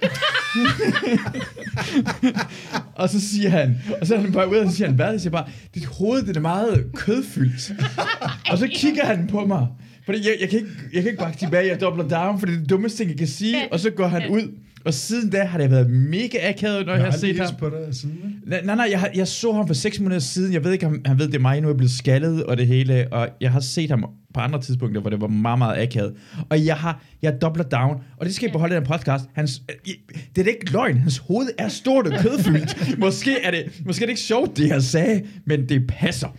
[3.01, 5.11] og så siger han, og så er han bare ud, og så siger han, hvad?
[5.11, 7.72] Jeg siger bare, dit hoved, det er meget kødfyldt.
[8.51, 9.66] og så kigger han på mig.
[10.05, 12.55] Fordi jeg, jeg, kan ikke, jeg kan ikke bakke tilbage, jeg dobler down, for det
[12.55, 13.72] er det dummeste ting, jeg kan sige.
[13.72, 17.03] Og så går han ud, og siden da har det været mega akavet, når jeg,
[17.03, 17.55] Jeg har set ham.
[17.59, 18.18] på dig siden?
[18.47, 20.53] Nej, nej, nej jeg, har- jeg så ham for seks måneder siden.
[20.53, 21.61] Jeg ved ikke, om han ved, det er mig.
[21.61, 23.09] Nu er jeg blevet skaldet og det hele.
[23.12, 24.05] Og jeg har set ham
[24.35, 26.14] på andre tidspunkter, hvor det var meget, meget akavet.
[26.51, 27.97] Og jeg har, jeg dobler down.
[28.16, 29.24] Og det skal I beholde i den podcast.
[29.35, 29.95] Hans, øh,
[30.37, 30.99] det er da ikke løgn.
[30.99, 32.99] Hans hoved er stort og kødfyldt.
[33.05, 36.37] måske, er det, måske er det ikke sjovt, det jeg sagde, men det passer.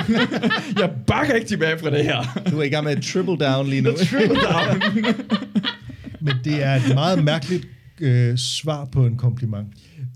[0.80, 2.42] jeg bakker ikke tilbage fra det her.
[2.50, 3.90] Du er i gang med et triple down lige nu.
[3.92, 4.82] Triple down.
[6.20, 7.66] Men det er et meget mærkeligt
[8.00, 9.66] øh, svar på en kompliment.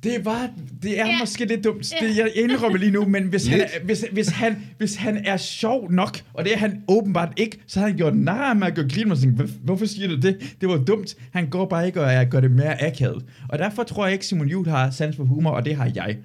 [0.02, 0.50] Det var,
[0.82, 1.18] det er Ja.
[1.18, 1.92] måske lidt dumt.
[2.02, 2.06] Ja.
[2.06, 5.36] Det, jeg indrømmer lige nu, men hvis han, er, hvis, hvis, han, hvis han er
[5.36, 8.74] sjov nok, og det er han åbenbart ikke, så har han gjort nar med at
[8.74, 10.56] gøre grin, og tænkt, "Hvor- hvorfor siger du det?
[10.60, 11.14] Det var dumt.
[11.32, 13.24] Han går bare ikke og gør det mere akavet.
[13.48, 16.16] Og derfor tror jeg ikke, Simon Juhl har sans for humor, og det har jeg.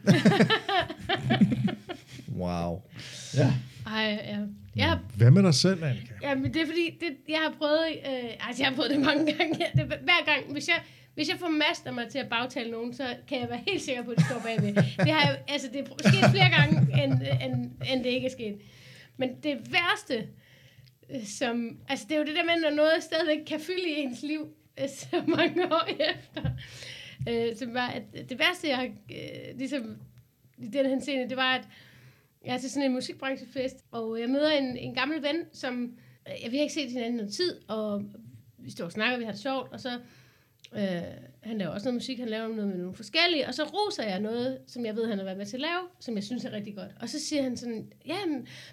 [2.37, 2.81] Wow.
[3.37, 3.51] Ja.
[3.87, 4.37] Ej, ja.
[4.75, 6.13] Jeg Hvad med dig selv, Annika?
[6.21, 8.99] Ja, men det er fordi, det, jeg har prøvet, øh, altså jeg har prøvet det
[8.99, 9.65] mange gange.
[9.75, 10.81] Det, hver gang, hvis jeg,
[11.15, 14.03] hvis jeg får master mig til at bagtale nogen, så kan jeg være helt sikker
[14.03, 14.73] på, at de står bagved.
[14.75, 17.13] Det har jeg, altså det er sket flere gange, end,
[17.43, 18.61] end, end det ikke er sket.
[19.17, 20.27] Men det værste,
[21.11, 23.99] øh, som, altså det er jo det der med, når noget stadigvæk kan fylde i
[23.99, 24.47] ens liv,
[24.81, 26.49] øh, så mange år efter.
[27.29, 29.97] Øh, som var, at det værste, jeg har, øh, ligesom
[30.57, 31.67] i den henseende, det var, at
[32.45, 36.33] jeg er til sådan en musikbranchefest, og jeg møder en, en gammel ven, som øh,
[36.43, 38.03] jeg vi har ikke set hinanden i noget tid, og
[38.57, 39.89] vi står og snakker, vi har det sjovt, og så
[40.73, 41.01] øh,
[41.43, 44.19] han laver også noget musik, han laver noget med nogle forskellige, og så roser jeg
[44.19, 46.51] noget, som jeg ved, han har været med til at lave, som jeg synes er
[46.51, 46.91] rigtig godt.
[46.99, 48.17] Og så siger han sådan, ja,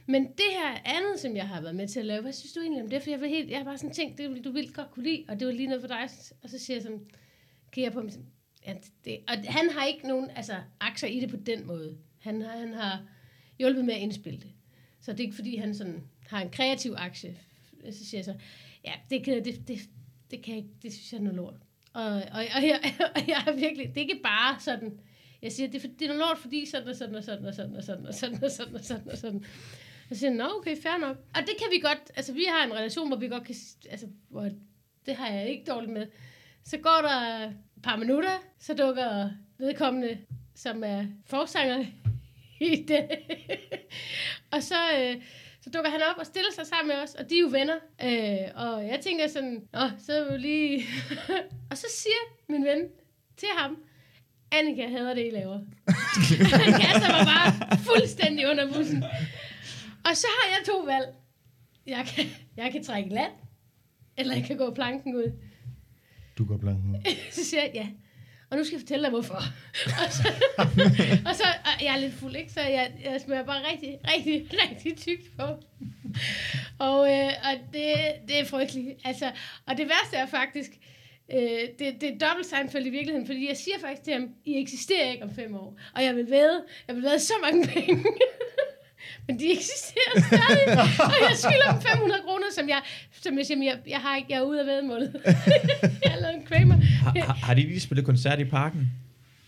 [0.06, 2.60] men, det her andet, som jeg har været med til at lave, hvad synes du
[2.60, 3.02] egentlig om det?
[3.02, 5.04] For jeg, vil helt, jeg har bare sådan tænkt, det ville du vildt godt kunne
[5.04, 6.08] lide, og det var lige noget for dig.
[6.42, 7.00] Og så siger jeg sådan,
[7.72, 8.26] kigger jeg på ham sådan,
[8.66, 11.98] ja, det, og han har ikke nogen altså, aktier i det på den måde.
[12.20, 13.02] Han, har- han har
[13.58, 14.52] hjulpet med at indspille det.
[15.00, 17.36] Så det er ikke fordi, han sådan har en kreativ aktie.
[17.90, 18.34] Så siger jeg så,
[18.84, 19.78] ja, det kan, det, det,
[20.30, 21.54] det kan jeg ikke, det synes jeg er noget lort.
[21.92, 22.80] Og, og, og, jeg,
[23.16, 25.00] og jeg er virkelig, det er ikke bare sådan,
[25.42, 27.54] jeg siger, det er, det er noget lort, fordi sådan og sådan og sådan og
[27.54, 29.44] sådan og sådan og sådan og sådan og sådan og sådan.
[30.10, 31.16] Og så siger nå okay, fair nok.
[31.16, 33.54] Og det kan vi godt, altså vi har en relation, hvor vi godt kan,
[33.90, 34.50] altså, hvor
[35.06, 36.06] det har jeg ikke dårligt med.
[36.64, 40.18] Så går der et par minutter, så dukker vedkommende,
[40.54, 41.84] som er forsanger
[42.60, 43.08] i det.
[44.54, 45.22] og så, øh,
[45.60, 47.78] så dukker han op og stiller sig sammen med os, og de er jo venner.
[48.02, 50.84] Øh, og jeg tænker sådan, åh, så er vi lige...
[51.70, 52.88] og så siger min ven
[53.36, 53.76] til ham,
[54.52, 55.58] Annika hader det, I laver.
[56.64, 59.04] han kaster mig bare fuldstændig under bussen.
[60.04, 61.14] Og så har jeg to valg.
[61.86, 62.24] Jeg kan,
[62.56, 63.32] jeg kan trække land,
[64.16, 65.32] eller jeg kan gå planken ud.
[66.38, 66.96] Du går blanken.
[67.30, 67.86] Så siger jeg, ja.
[68.50, 69.34] Og nu skal jeg fortælle dig, hvorfor.
[70.04, 70.28] og, så,
[71.26, 72.52] og så, og jeg er lidt fuld, ikke?
[72.52, 75.44] Så jeg, jeg smører bare rigtig, rigtig, rigtig tykt på.
[76.78, 77.94] og øh, og det,
[78.28, 79.00] det er frygteligt.
[79.04, 79.32] Altså,
[79.66, 80.70] og det værste er faktisk,
[81.32, 84.62] øh, det, det er dobbelt Seinfeld i virkeligheden, fordi jeg siger faktisk til ham, I
[84.62, 85.78] eksisterer ikke om fem år.
[85.94, 88.04] Og jeg vil væde, jeg vil væde så mange penge.
[89.26, 90.78] Men de eksisterer stadig.
[91.10, 92.80] og jeg skylder dem 500 kroner, som jeg,
[93.20, 95.20] som jeg siger, jeg, jeg, har ikke, jeg er ude af vedmålet.
[96.04, 96.74] jeg har lavet en Kramer.
[96.74, 98.90] Har, har, har de lige spillet koncert i parken?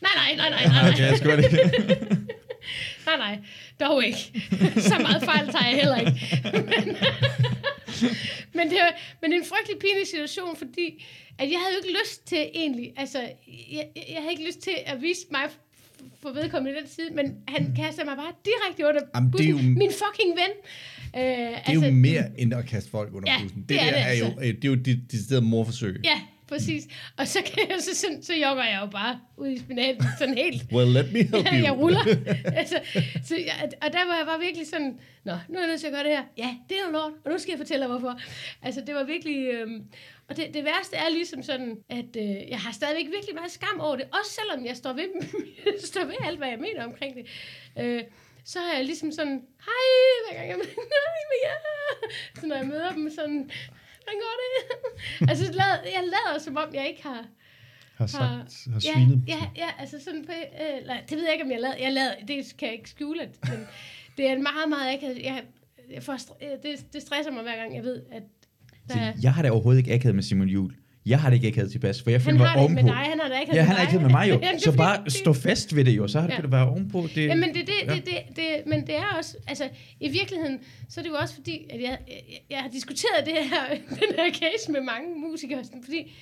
[0.00, 0.90] Nej, nej, nej, nej, nej.
[0.90, 1.52] Okay, jeg skulle det.
[3.06, 3.38] nej, nej,
[3.80, 4.32] dog ikke.
[4.76, 6.12] Så meget fejl tager jeg heller ikke.
[6.52, 6.96] men,
[8.56, 8.90] men, det er,
[9.20, 11.04] men det er en frygtelig pinlig situation, fordi
[11.38, 13.18] at jeg havde jo ikke lyst til egentlig, altså,
[13.72, 15.40] jeg, jeg havde ikke lyst til at vise mig
[16.22, 19.53] for vedkommende i den side, men han kaster mig bare direkte under Jamen, det er
[19.53, 19.72] bussen.
[19.72, 20.53] jo- Min fucking ven.
[21.16, 23.61] Øh, Det er jo mere end at kaste folk under Ja, bussen.
[23.61, 24.40] Det, det er det er jo, altså.
[24.40, 26.01] øh, det er jo de, de steder morforsøg.
[26.05, 26.82] Ja, præcis.
[27.16, 30.34] Og så, kan jeg, så, så, så jogger jeg jo bare ud i spinaten, sådan
[30.34, 30.62] helt.
[30.74, 31.59] Well, let me help you.
[31.62, 32.01] jeg ruller.
[32.61, 32.76] altså,
[33.24, 35.86] så jeg, og der var jeg bare virkelig sådan, nå, nu er jeg nødt til
[35.86, 36.22] at gøre det her.
[36.38, 38.20] Ja, det er noget lort, og nu skal jeg fortælle dig, hvorfor.
[38.62, 39.36] Altså, det var virkelig...
[39.55, 39.82] Øhm,
[40.28, 43.80] og det, det værste er ligesom sådan, at øh, jeg har stadigvæk virkelig meget skam
[43.80, 44.08] over det.
[44.12, 45.08] Også selvom jeg står ved,
[45.84, 47.26] står ved alt, hvad jeg mener omkring det.
[47.78, 48.02] Øh,
[48.44, 49.84] så er jeg ligesom sådan, hej,
[50.26, 50.66] hver gang jeg nej,
[51.30, 51.54] men ja.
[52.40, 53.50] Så når jeg møder dem, sådan,
[53.96, 55.30] hvordan går det?
[55.30, 57.26] altså, lad, jeg lader som om, jeg ikke har,
[57.96, 59.22] Har sagt, har ja, svinet.
[59.28, 61.92] ja, ja, altså sådan på, øh, nej, det ved jeg ikke, om jeg lavede, jeg
[61.92, 63.68] lavede, det kan jeg ikke skjule, men
[64.16, 65.44] det er meget, meget, jeg, kan, jeg,
[65.90, 66.12] jeg får,
[66.42, 68.22] øh, det, det stresser mig hver gang, jeg ved, at
[68.89, 70.74] Så jeg har det overhovedet ikke akavet med Simon Juhl.
[71.07, 72.82] Jeg har det ikke akavet tilpas, for jeg han føler mig har det ikke med
[72.82, 72.99] ovenpå.
[72.99, 74.34] dig, han har det ikke Ja, han har ikke med mig jo.
[74.55, 76.36] Det Så bare det- stå fast ved det jo, så har det, Ja.
[76.36, 77.07] kan det være ovenpå.
[77.14, 77.95] Det, Jamen, det, det, ja.
[77.95, 79.68] det, det, det, men det er også, altså,
[80.01, 80.59] i virkeligheden,
[80.89, 82.20] så er det jo også fordi, at jeg, jeg,
[82.51, 83.62] jeg har diskuteret det her,
[84.03, 86.12] den her case med mange musikere, sådan, fordi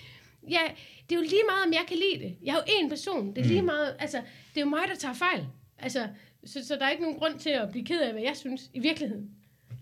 [0.50, 0.64] ja,
[1.08, 2.36] det er jo lige meget, om jeg kan lide det.
[2.44, 3.34] Jeg er jo én person.
[3.34, 4.16] Det er lige meget, altså,
[4.54, 5.46] det er jo mig, der tager fejl.
[5.78, 6.00] Altså,
[6.46, 8.70] så, så der er ikke nogen grund til at blive ked af, hvad jeg synes,
[8.74, 9.26] i virkeligheden.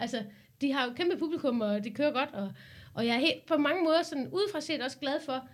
[0.01, 0.18] Altså,
[0.61, 2.49] de har jo kæmpe publikum, og det kører godt, og,
[2.95, 5.49] og jeg er helt, på mange måder sådan udefra set også glad for,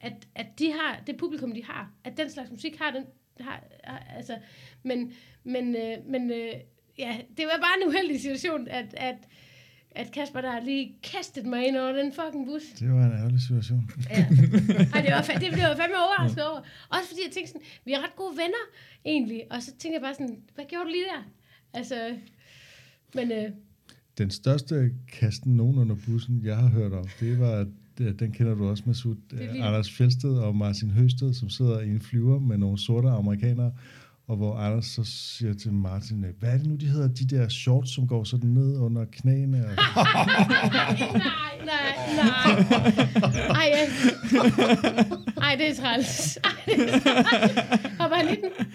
[0.00, 3.04] at, at de har, det publikum, de har, at den slags musik har den,
[3.40, 3.62] har,
[4.16, 4.38] altså,
[4.82, 5.12] men,
[5.44, 6.52] men, øh, men øh,
[6.98, 9.16] ja, det var bare en uheldig situation, at, at,
[9.90, 12.62] at Kasper der lige kastet mig ind over den fucking bus.
[12.62, 13.90] Det var en ærgerlig situation.
[14.10, 14.16] Ja.
[14.94, 16.60] Ej, det, var, fa- det blev jeg fandme overrasket over.
[16.88, 18.64] Også fordi jeg tænkte sådan, vi er ret gode venner,
[19.04, 19.42] egentlig.
[19.50, 21.22] Og så tænkte jeg bare sådan, hvad gjorde du lige der?
[21.74, 22.16] Altså,
[23.14, 23.50] men øh,
[24.18, 27.66] Den største kasten nogen under bussen, jeg har hørt om, det var,
[27.98, 29.16] den kender du også, Masud,
[29.60, 33.72] Anders Fjeldsted og Martin Høsted, som sidder i en flyver med nogle sorte amerikanere,
[34.28, 37.48] og hvor Anders så siger til Martin, hvad er det nu, de hedder, de der
[37.48, 39.66] shorts, som går sådan ned under knæene?
[39.66, 39.72] Og,
[41.14, 42.52] nej, nej, nej.
[43.48, 43.86] Ej, ja.
[45.40, 46.36] Ej, det er træls.
[46.36, 47.98] Ej, det er træls.
[48.00, 48.66] Hopper han i den?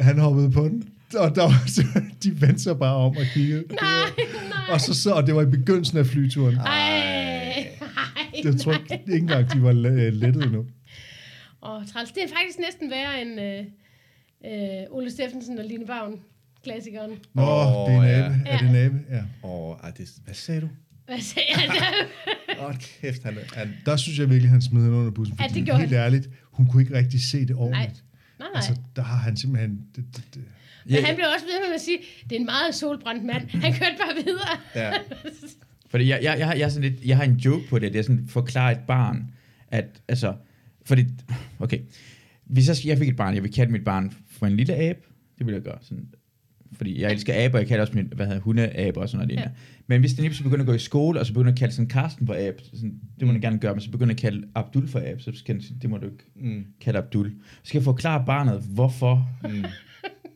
[0.00, 0.88] han hoppede på den,
[1.24, 1.82] og der var, så,
[2.22, 3.64] de vendte sig bare om og kiggede.
[3.68, 3.78] Nej,
[4.48, 4.74] nej.
[4.74, 6.56] Og, så, så, og det var i begyndelsen af flyturen.
[6.56, 7.66] Ej, ej,
[8.44, 10.66] Jeg tror ikke, ikke engang, de var le- lettet endnu.
[11.62, 12.12] Åh, træls.
[12.12, 13.58] Det er faktisk næsten værre end øh,
[14.52, 16.14] øh, Ole Steffensen og Line Bavn,
[16.64, 17.10] klassikeren.
[17.34, 18.52] Nå, Åh, det er en ja.
[18.52, 18.98] Er det en abe?
[19.10, 19.48] Ja.
[19.48, 20.68] Åh, ej, det, hvad sagde du?
[21.06, 21.70] Hvad sagde jeg?
[22.60, 25.36] Åh, oh, kæft, han, han, Der synes jeg virkelig, han smed hende under bussen.
[25.40, 26.00] Ja, det gjorde helt han.
[26.04, 27.92] ærligt, hun kunne ikke rigtig se det Nej, ordentligt.
[27.92, 28.48] nej, nej.
[28.54, 29.80] Altså, der har han simpelthen...
[29.96, 30.42] Det, det, det.
[30.86, 33.48] Men han blev også ved med at sige, det er en meget solbrændt mand.
[33.50, 34.58] Han kørte bare videre.
[34.74, 34.92] ja.
[35.90, 37.92] Fordi jeg, jeg, jeg, har- jeg, er sådan lidt, jeg har en joke på det,
[37.92, 39.30] det er sådan, forklare et barn,
[39.68, 40.34] at, altså,
[40.84, 41.06] fordi,
[41.58, 41.78] okay,
[42.44, 44.98] hvis jeg, jeg fik et barn, jeg vil kalde mit barn for en lille abe,
[45.38, 46.08] det vil jeg gøre, sådan,
[46.74, 49.40] fordi jeg elsker aber, jeg kalder også min, hvad hedder, hundeaber og sådan noget.
[49.40, 49.46] Ja.
[49.86, 51.74] Men hvis den lige så begynder at gå i skole, og så begynder at kalde
[51.74, 54.46] sådan Karsten for abe, sådan, det må den gerne gøre, men så begynder at kalde
[54.54, 56.64] Abdul for abe, så skal den det må du ikke Mm.
[56.80, 57.30] kalde Abdul.
[57.30, 59.64] Så skal jeg forklare barnet, hvorfor Mm.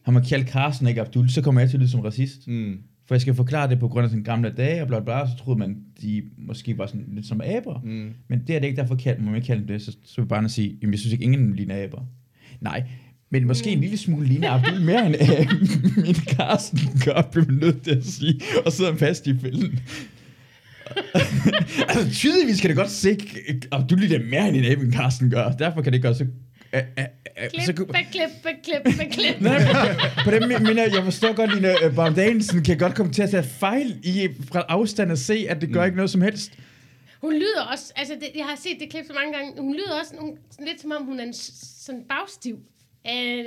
[0.02, 2.48] han må kalde Karsten ikke Abdul, så kommer jeg til at lyde som racist.
[2.48, 2.78] Mm.
[3.08, 5.36] For jeg skal forklare det på grund af sådan gamle dage, og bla bla, så
[5.44, 7.80] troede man, de måske var sådan lidt som aber.
[7.84, 8.10] Mm.
[8.28, 9.82] Men det er det ikke, derfor kan, må man ikke kalde dem det.
[9.82, 12.06] Så, så vil bare sige, jamen jeg synes ikke, ingen ligner aber.
[12.60, 12.84] Nej,
[13.30, 15.54] men måske en lille smule ligner Abdul mere end abe.
[16.00, 19.80] Min Carsten gør, bliver man nødt til at sige, og sidder han fast i fælden.
[21.88, 23.18] altså tydeligvis kan det godt se,
[23.72, 25.50] Abdul ligner mere end en abe, end Carsten gør.
[25.50, 26.24] Derfor kan det godt så...
[26.24, 27.04] Uh, uh,
[27.58, 29.40] uh, så Klip, bæk, klip, klip, bæk, klip.
[29.40, 33.12] Nej, men på den mener jeg, forstår godt, Line uh, Baum Danielsen kan godt komme
[33.12, 36.22] til at tage fejl i fra afstand og se, at det gør ikke noget som
[36.22, 36.52] helst.
[37.20, 39.98] Hun lyder også, altså det, jeg har set det klip så mange gange, hun lyder
[40.00, 40.10] også
[40.50, 42.58] sådan lidt som om hun er en sådan bagstiv.
[43.10, 43.44] Øh,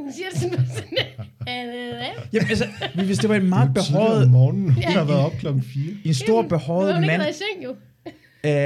[0.00, 0.98] Hun siger det sådan, sådan
[1.48, 2.66] øh, Jamen, altså,
[3.04, 4.70] hvis det var en meget Det er behåret, om morgenen.
[4.70, 5.82] Hun har været op klokken 4.
[6.04, 7.74] en stor behåret har hun ikke mand, været i seng jo.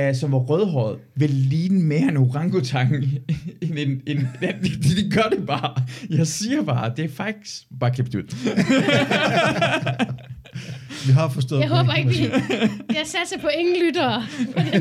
[0.09, 2.95] øh, som var rødhåret, vil ligne mere en orangutang
[3.63, 4.03] end en...
[4.07, 5.75] en, en de, de gør det bare.
[6.11, 8.23] Jeg siger bare, det er faktisk bare klippet ud.
[11.07, 12.23] Vi har forstået Jeg håber ikke, vi,
[12.89, 14.23] jeg satser på ingen lyttere.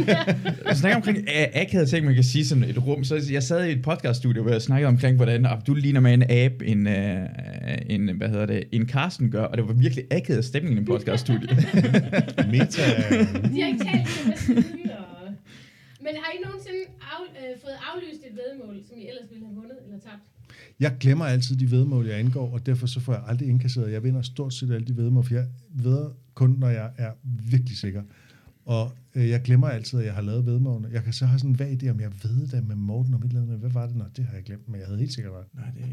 [0.68, 1.18] Jeg snakker omkring
[1.54, 3.04] akavede ting, man kan sige sådan et rum.
[3.04, 6.24] Så jeg sad i et podcaststudie, hvor jeg snakkede omkring, hvordan Abdul ligner med en
[6.30, 7.28] abe, en, øh,
[7.90, 10.86] en, hvad hedder det, en Carsten gør, og det var virkelig akavet stemning i en
[10.86, 11.48] podcaststudie.
[12.52, 12.86] Meta.
[13.54, 14.56] De har ikke talt til.
[16.06, 19.56] Men har I nogensinde af, øh, fået aflyst et vedmål, som I ellers ville have
[19.56, 20.31] vundet eller tabt?
[20.80, 23.92] Jeg glemmer altid de vedmål, jeg indgår, og derfor så får jeg aldrig indkasseret.
[23.92, 27.78] Jeg vinder stort set alle de vedmål, for jeg ved kun, når jeg er virkelig
[27.78, 28.04] sikker.
[28.66, 30.90] Og øh, jeg glemmer altid, at jeg har lavet vedmålene.
[30.92, 33.24] Jeg kan så have sådan en vag idé, om jeg ved det med Morten om
[33.24, 33.60] et eller andet.
[33.60, 33.96] Hvad var det?
[33.96, 35.48] Nå, det har jeg glemt, men jeg havde helt sikkert været.
[35.54, 35.86] Nej, det,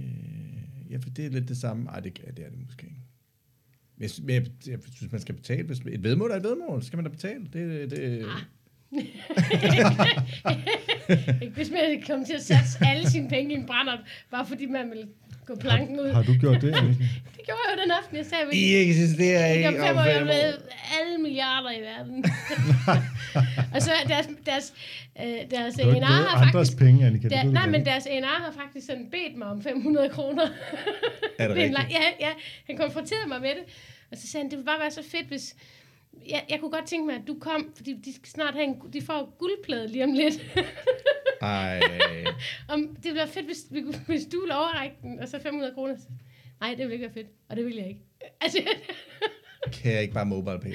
[0.91, 1.89] ja, for det er lidt det samme.
[1.89, 3.01] Ej, det, det er det måske ikke.
[3.97, 5.67] Men jeg, men jeg, jeg synes, man skal betale.
[5.67, 7.45] Hvis et vedmål er et vedmål, så skal man da betale.
[7.53, 8.25] Det, det,
[11.43, 13.99] Ikke hvis man kommer til at satse alle sine penge i en brændert,
[14.31, 15.09] bare fordi man vil
[15.47, 16.13] gå planken ud.
[16.13, 16.75] Har du gjort det?
[17.37, 20.03] Det gjorde jeg jo den aften, jeg sagde, I eksisterer jeg ikke kom fem om
[20.03, 20.55] år, jeg med
[21.01, 22.25] alle milliarder i verden.
[23.75, 24.73] og så deres, deres,
[25.23, 26.79] øh, deres Det det var har andres faktisk...
[26.79, 27.29] penge, Annika.
[27.29, 30.43] Det Der, du nej, men deres A&R har faktisk sådan bedt mig om 500 kroner.
[31.39, 31.99] Er det er en rigtigt?
[31.99, 32.33] Ja, ja,
[32.67, 33.65] han konfronterede mig med det.
[34.11, 35.55] Og så sagde han, det ville bare være så fedt, hvis...
[36.27, 38.77] Jeg, jeg kunne godt tænke mig, at du kom, fordi de skal snart have en,
[38.93, 40.41] de får guldplade lige om lidt.
[41.41, 41.81] Ej,
[42.73, 45.39] om, det ville være fedt, hvis, vi kunne- hvis du ville overrække den, og så
[45.41, 45.97] 500 kroner.
[46.61, 48.01] Nej, det ville ikke være fedt, og det ville jeg ikke.
[48.41, 48.59] Altså,
[49.83, 50.75] kan jeg ikke bare mobile pay?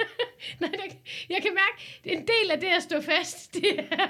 [0.60, 0.94] nej, der,
[1.30, 4.06] jeg kan mærke, en del af det at stå fast, det er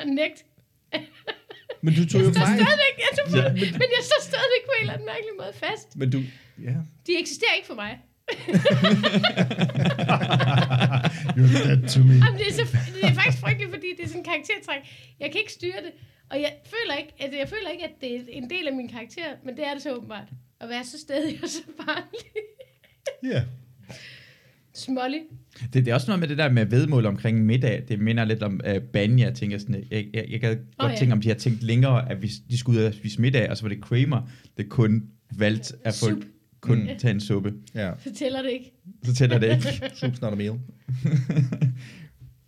[0.00, 0.44] at nægte.
[1.80, 2.58] Men du tog jo Jeg står fejl.
[2.60, 5.52] stadigvæk, jeg tog, ja, men, men jeg står stadigvæk på en eller anden mærkelig måde
[5.64, 5.96] fast.
[5.96, 6.18] Men du,
[6.68, 6.74] ja.
[7.06, 7.98] De eksisterer ikke for mig.
[11.36, 12.14] You're dead to me.
[12.22, 12.64] Jamen, det, er så,
[12.94, 14.82] det er faktisk frygteligt, fordi det er sådan en karaktertræk.
[15.20, 15.92] Jeg kan ikke styre det,
[16.30, 18.88] og jeg føler ikke, at jeg føler ikke, at det er en del af min
[18.88, 20.28] karakter, men det er det så åbenbart.
[20.60, 22.20] At være så stedig og så farlig.
[23.32, 23.42] Ja.
[24.74, 25.20] Smålig.
[25.72, 27.84] Det, det er også noget med det der med vedmål omkring middag.
[27.88, 29.84] Det minder lidt om uh, Banya, jeg tænker sådan.
[29.90, 30.96] Jeg, jeg, jeg kan godt oh, ja.
[30.96, 33.56] tænke, om de har tænkt længere, at vi, de skulle ud og spise middag, og
[33.56, 35.02] så var det Kramer, der kun
[35.36, 36.18] valgte at få Sup.
[36.68, 36.98] Kun Mm.
[36.98, 37.54] tage en suppe.
[37.74, 37.92] Ja.
[38.04, 38.72] Så tæller det ikke.
[39.04, 39.68] Så tæller det ikke.
[40.00, 40.58] Soup's not a meal.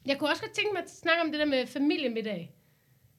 [0.07, 2.53] Jeg kunne også godt tænke mig at snakke om det der med familiemiddag.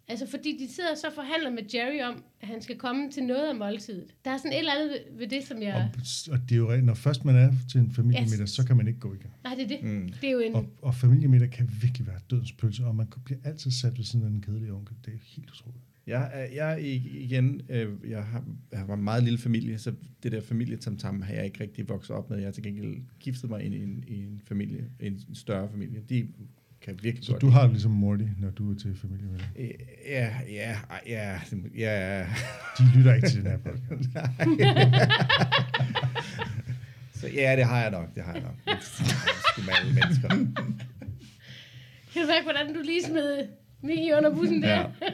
[0.10, 3.24] Altså, fordi de sidder og så forhandler med Jerry om, at han skal komme til
[3.24, 4.14] noget af måltidet.
[4.26, 5.76] Der er sådan et eller andet ved, det, som jeg...
[5.76, 8.50] Og, og det er jo rent, når først man er til en familiemiddag, Yes.
[8.50, 9.30] så kan man ikke gå igen.
[9.44, 9.84] Nej, det er det.
[9.84, 10.10] Mm.
[10.22, 10.56] Det er jo en...
[10.56, 14.28] Og, og familiemiddag kan virkelig være dødens pølse, og man bliver altid sat ved sådan
[14.28, 14.96] en kedelig onkel.
[15.06, 15.84] Det er helt utroligt.
[16.08, 19.94] Jeg, er- jeg er igen, øh, jeg har, jeg har en meget lille familie, så
[20.24, 22.38] det der familietamtam har jeg ikke rigtig vokset op med.
[22.38, 26.00] Jeg har til gengæld giftet mig ind i en, i en familie, en større familie.
[26.10, 26.28] De
[26.82, 29.46] kan virkelig Så godt du har det ligesom Morty, når du er til familiemiddag.
[29.56, 29.70] Øh,
[30.10, 30.78] Ja, ja,
[31.08, 31.40] ja,
[31.78, 32.26] ja.
[32.78, 34.10] De lytter ikke til den her podcast.
[37.14, 38.56] Så ja, det har jeg nok, det har jeg nok.
[38.66, 38.72] Det
[39.58, 40.30] er med mennesker.
[42.14, 43.48] Kan du mærke, hvordan du lige smed
[43.84, 44.70] Miki under bussen der?
[44.80, 44.86] Ja.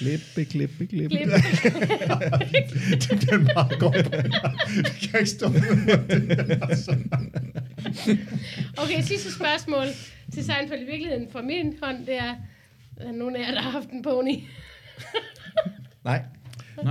[0.00, 1.16] Klippe, klippe, klippe.
[1.16, 1.28] Klip.
[3.20, 3.94] det er meget godt.
[4.76, 5.46] Det kan ikke stå
[8.82, 9.86] Okay, sidste spørgsmål
[10.32, 12.34] til Seinfeld i virkeligheden fra min hånd, det er,
[12.96, 14.34] er nogen af jer, der har haft en pony?
[16.04, 16.22] Nej.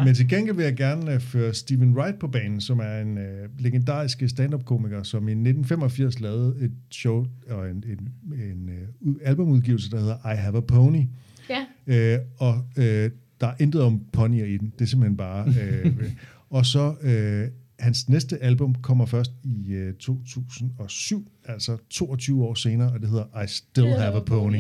[0.05, 3.18] Men til gengæld vil jeg gerne uh, føre Stephen Wright på banen, som er en
[3.18, 3.24] uh,
[3.60, 8.70] legendarisk stand-up-komiker, som i 1985 lavede et show og en, en, en
[9.01, 11.03] uh, albumudgivelse, der hedder I Have a Pony.
[11.50, 11.66] Ja.
[11.88, 14.74] Øh, og øh, der er intet om ponyer i den.
[14.80, 15.47] Det er simpelthen bare...
[15.62, 16.04] Øh,
[16.50, 17.47] og så øh,
[17.80, 23.43] hans næste album kommer først i øh, 2007, altså 22 år senere, og det hedder
[23.43, 24.60] I Still Have a Pony.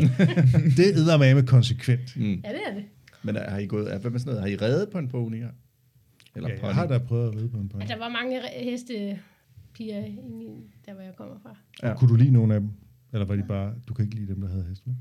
[0.77, 2.17] det er med konsekvent.
[2.17, 2.23] Mm.
[2.23, 2.83] Ja, det er det.
[3.23, 5.37] Men har I gået, hvad med sådan noget, har I reddet på en pony?
[5.37, 5.49] her?
[6.35, 6.73] Eller Ja, jeg pony?
[6.73, 7.81] har da prøvet at ride på en pony.
[7.87, 9.19] Der var mange heste
[9.73, 11.57] piger i min, der hvor jeg kommer fra.
[11.83, 11.95] Ja.
[11.95, 12.69] Kunne du lide nogle af dem?
[13.13, 13.73] Eller var de bare...
[13.87, 14.95] Du kan ikke lide dem, der havde hest, vel?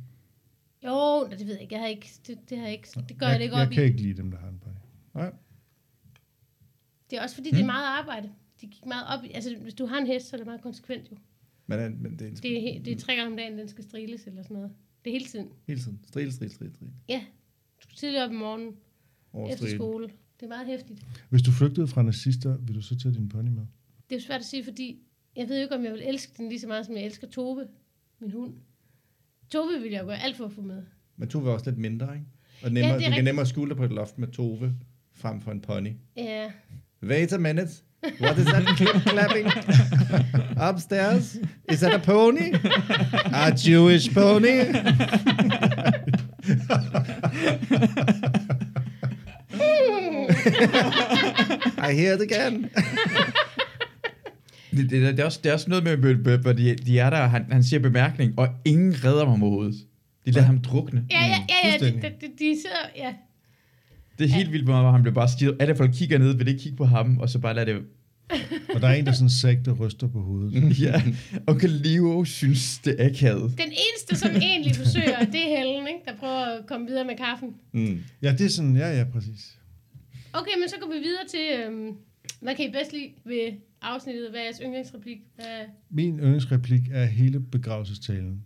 [0.84, 1.74] Jo, det ved jeg ikke.
[1.74, 3.72] Jeg har ikke det, det, har jeg ikke, det gør jeg, jeg, ikke jeg op
[3.72, 3.86] kan i.
[3.86, 4.74] ikke lide dem, der har en pony.
[5.14, 5.32] Nej.
[7.10, 7.56] Det er også fordi, Hmm.
[7.56, 8.30] det er meget arbejde.
[8.60, 10.62] De gik meget op i, altså hvis du har en hest, så er det meget
[10.62, 11.16] konsekvent jo.
[11.66, 13.84] Men, men det er en Det er, det er tre gange om dagen, den skal
[13.84, 14.70] striles eller sådan noget.
[15.04, 15.48] Det er hele tiden.
[15.66, 16.00] hele tiden.
[16.06, 16.88] Stril, stril, stril, stril.
[17.08, 17.24] Ja,
[17.78, 18.76] du skal tidligere op i morgen,
[19.32, 20.06] Over efter skole.
[20.40, 21.06] Det er meget hæftigt.
[21.30, 23.66] Hvis du flygtede fra nazister, vil du så tage din pony med?
[24.10, 24.98] Det er svært at sige, fordi
[25.36, 27.26] jeg ved jo ikke, om jeg vil elske den lige så meget, som jeg elsker
[27.28, 27.68] Tove,
[28.20, 28.54] min hund.
[29.50, 30.82] Tove vil jeg gøre alt for at få med.
[31.16, 32.26] Men Tove er også lidt mindre, ikke?
[32.64, 33.24] Og nemmere, er du kan rigtigt.
[33.24, 34.74] nemmere skule dig på et loft med Tove,
[35.16, 35.92] frem for en pony.
[36.16, 36.50] Ja,
[37.02, 37.68] Wait a minute.
[38.20, 39.46] What is that clip clapping
[40.70, 41.36] upstairs?
[41.72, 42.54] Is that a pony?
[43.32, 44.60] A Jewish pony?
[51.78, 52.70] I hear it again.
[54.70, 56.98] Det, det, det, er også, det er også noget med, med- med- hvor de, de
[56.98, 59.74] er der, og han, han siger bemærkning, og ingen redder ham overhovedet.
[60.26, 61.06] De lader ham drukne.
[61.10, 63.14] ja, ja, ja, ja de, de, de, de sidder, ja.
[64.18, 65.56] Det er helt vildt, hvor han bliver bare stiget.
[65.60, 67.82] Alle folk kigger ned, vil ikke kigge på ham, og så bare lade det...
[68.74, 70.80] Og der er en, der sådan sægter ryster på hovedet.
[70.82, 71.02] ja,
[71.46, 73.50] onkel Leo synes, det er akavet.
[73.58, 76.00] Den eneste, som egentlig forsøger, det er Helen, ikke?
[76.06, 77.48] der prøver at komme videre med kaffen.
[77.72, 78.00] Mm.
[78.22, 79.58] Ja, det er sådan, ja, ja, præcis.
[80.32, 81.96] Okay, men så går vi videre til, øhm,
[82.40, 83.52] hvad kan I bedst lide ved
[83.82, 84.30] afsnittet?
[84.30, 85.18] Hvad er jeres yndlingsreplik?
[85.34, 85.46] Hvad...
[85.90, 88.44] Min yndlingsreplik er hele begravelsestalen.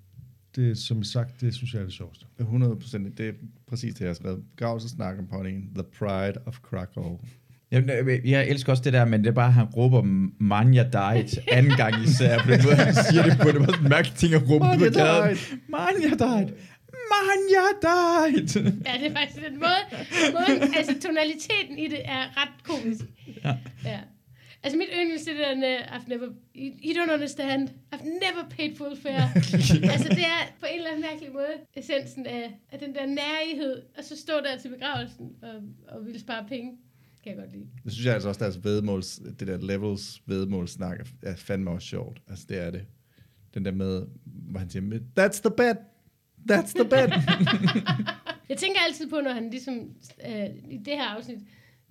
[0.57, 2.27] Det er, som sagt, det synes jeg er det sjoveste.
[2.39, 3.19] 100 procent.
[3.19, 3.33] Det er
[3.67, 4.45] præcis det, jeg har skrevet.
[4.57, 5.71] Begravelsesnak om ponyen.
[5.75, 7.21] The Pride of Krakow.
[7.73, 10.03] Jamen, øh, jeg elsker også det der, men det er bare, at han råber
[10.41, 12.39] Manja died anden gang især.
[12.39, 14.65] På den måde, han siger det på, det var sådan en mærkelig ting at råbe
[14.65, 15.29] Manja ud på gaden.
[15.29, 15.59] died.
[15.69, 16.49] Manja died.
[17.13, 18.73] Manja died.
[18.87, 19.83] Ja, det er faktisk den måde,
[20.33, 23.05] måde, altså tonaliteten i det er ret komisk.
[23.45, 23.57] Ja.
[23.85, 23.99] ja.
[24.65, 28.49] Altså mit yndlings, det er den, uh, I've never, you, you don't understand, I've never
[28.51, 29.29] paid full fare.
[29.95, 33.83] altså det er på en eller anden mærkelig måde essensen af, af den der nærighed,
[33.99, 35.55] og så stå der til begravelsen og,
[35.89, 36.79] og ville spare penge.
[37.23, 37.67] Kan jeg godt lide.
[37.85, 41.89] Det synes jeg altså også, deres vedmåls, det der levels vedmålsnak er, er fandme også
[41.89, 42.23] sjovt.
[42.29, 42.87] Altså, det er det.
[43.55, 44.83] Den der med, hvor han siger,
[45.21, 45.77] that's the bet,
[46.51, 47.13] that's the bet.
[48.49, 49.75] Jeg tænker altid på, når han ligesom,
[50.29, 51.39] øh, i det her afsnit,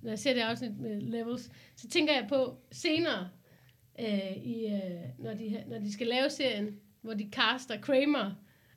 [0.02, 3.30] når jeg ser det afsnit med levels, så tænker jeg på senere,
[4.00, 8.32] øh, i, øh, når, de, når de skal lave serien, hvor de caster Kramer,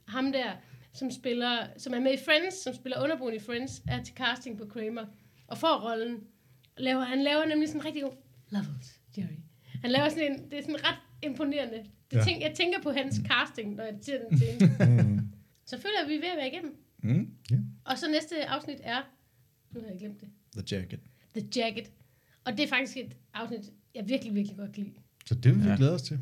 [0.08, 0.52] ham der,
[0.92, 4.58] som spiller, som er med i Friends, som spiller underboen i Friends, er til casting
[4.58, 5.06] på Kramer,
[5.46, 6.20] og får rollen.
[6.78, 8.12] Laver, han laver nemlig sådan en rigtig god
[8.50, 9.38] levels, Jerry.
[9.82, 11.84] Han laver sådan en, det er sådan ret imponerende.
[12.10, 12.22] Det Ja.
[12.24, 14.70] tænk, jeg tænker på hans casting, når jeg ser den til.
[14.88, 15.20] Mm.
[15.66, 16.76] Så føler jeg, at vi er ved at være igennem.
[17.02, 17.30] Mm?
[17.84, 19.02] Og så næste afsnit er...
[19.70, 20.28] Nu har jeg glemt det.
[20.56, 21.00] The Jacket.
[21.36, 21.90] The Jacket.
[22.44, 23.60] Og det er faktisk et afsnit,
[23.94, 24.94] jeg virkelig, virkelig godt kan lide.
[25.26, 25.76] Så det vil vi Ja.
[25.76, 26.18] glæde os til.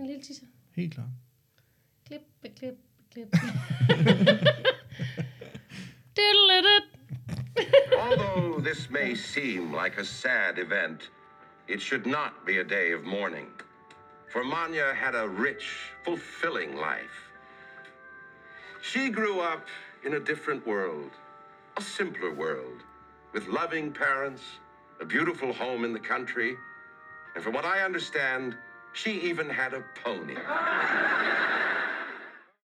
[0.00, 0.46] En lille teaser.
[0.76, 1.08] Helt klart.
[2.06, 2.20] Klip,
[2.56, 2.74] klip,
[3.12, 3.26] klip.
[6.16, 6.84] Diddle-it.
[7.98, 11.10] Although this may seem like a sad event,
[11.68, 13.48] it should not be a day of mourning.
[14.32, 15.64] For Manya had a rich,
[16.04, 17.18] fulfilling life.
[18.82, 19.66] She grew up
[20.06, 21.10] in a different world,
[21.76, 22.80] a simpler world,
[23.32, 24.42] with loving parents,
[25.00, 26.56] a beautiful home in the country,
[27.34, 28.56] and from what I understand,
[28.92, 30.34] she even had a pony.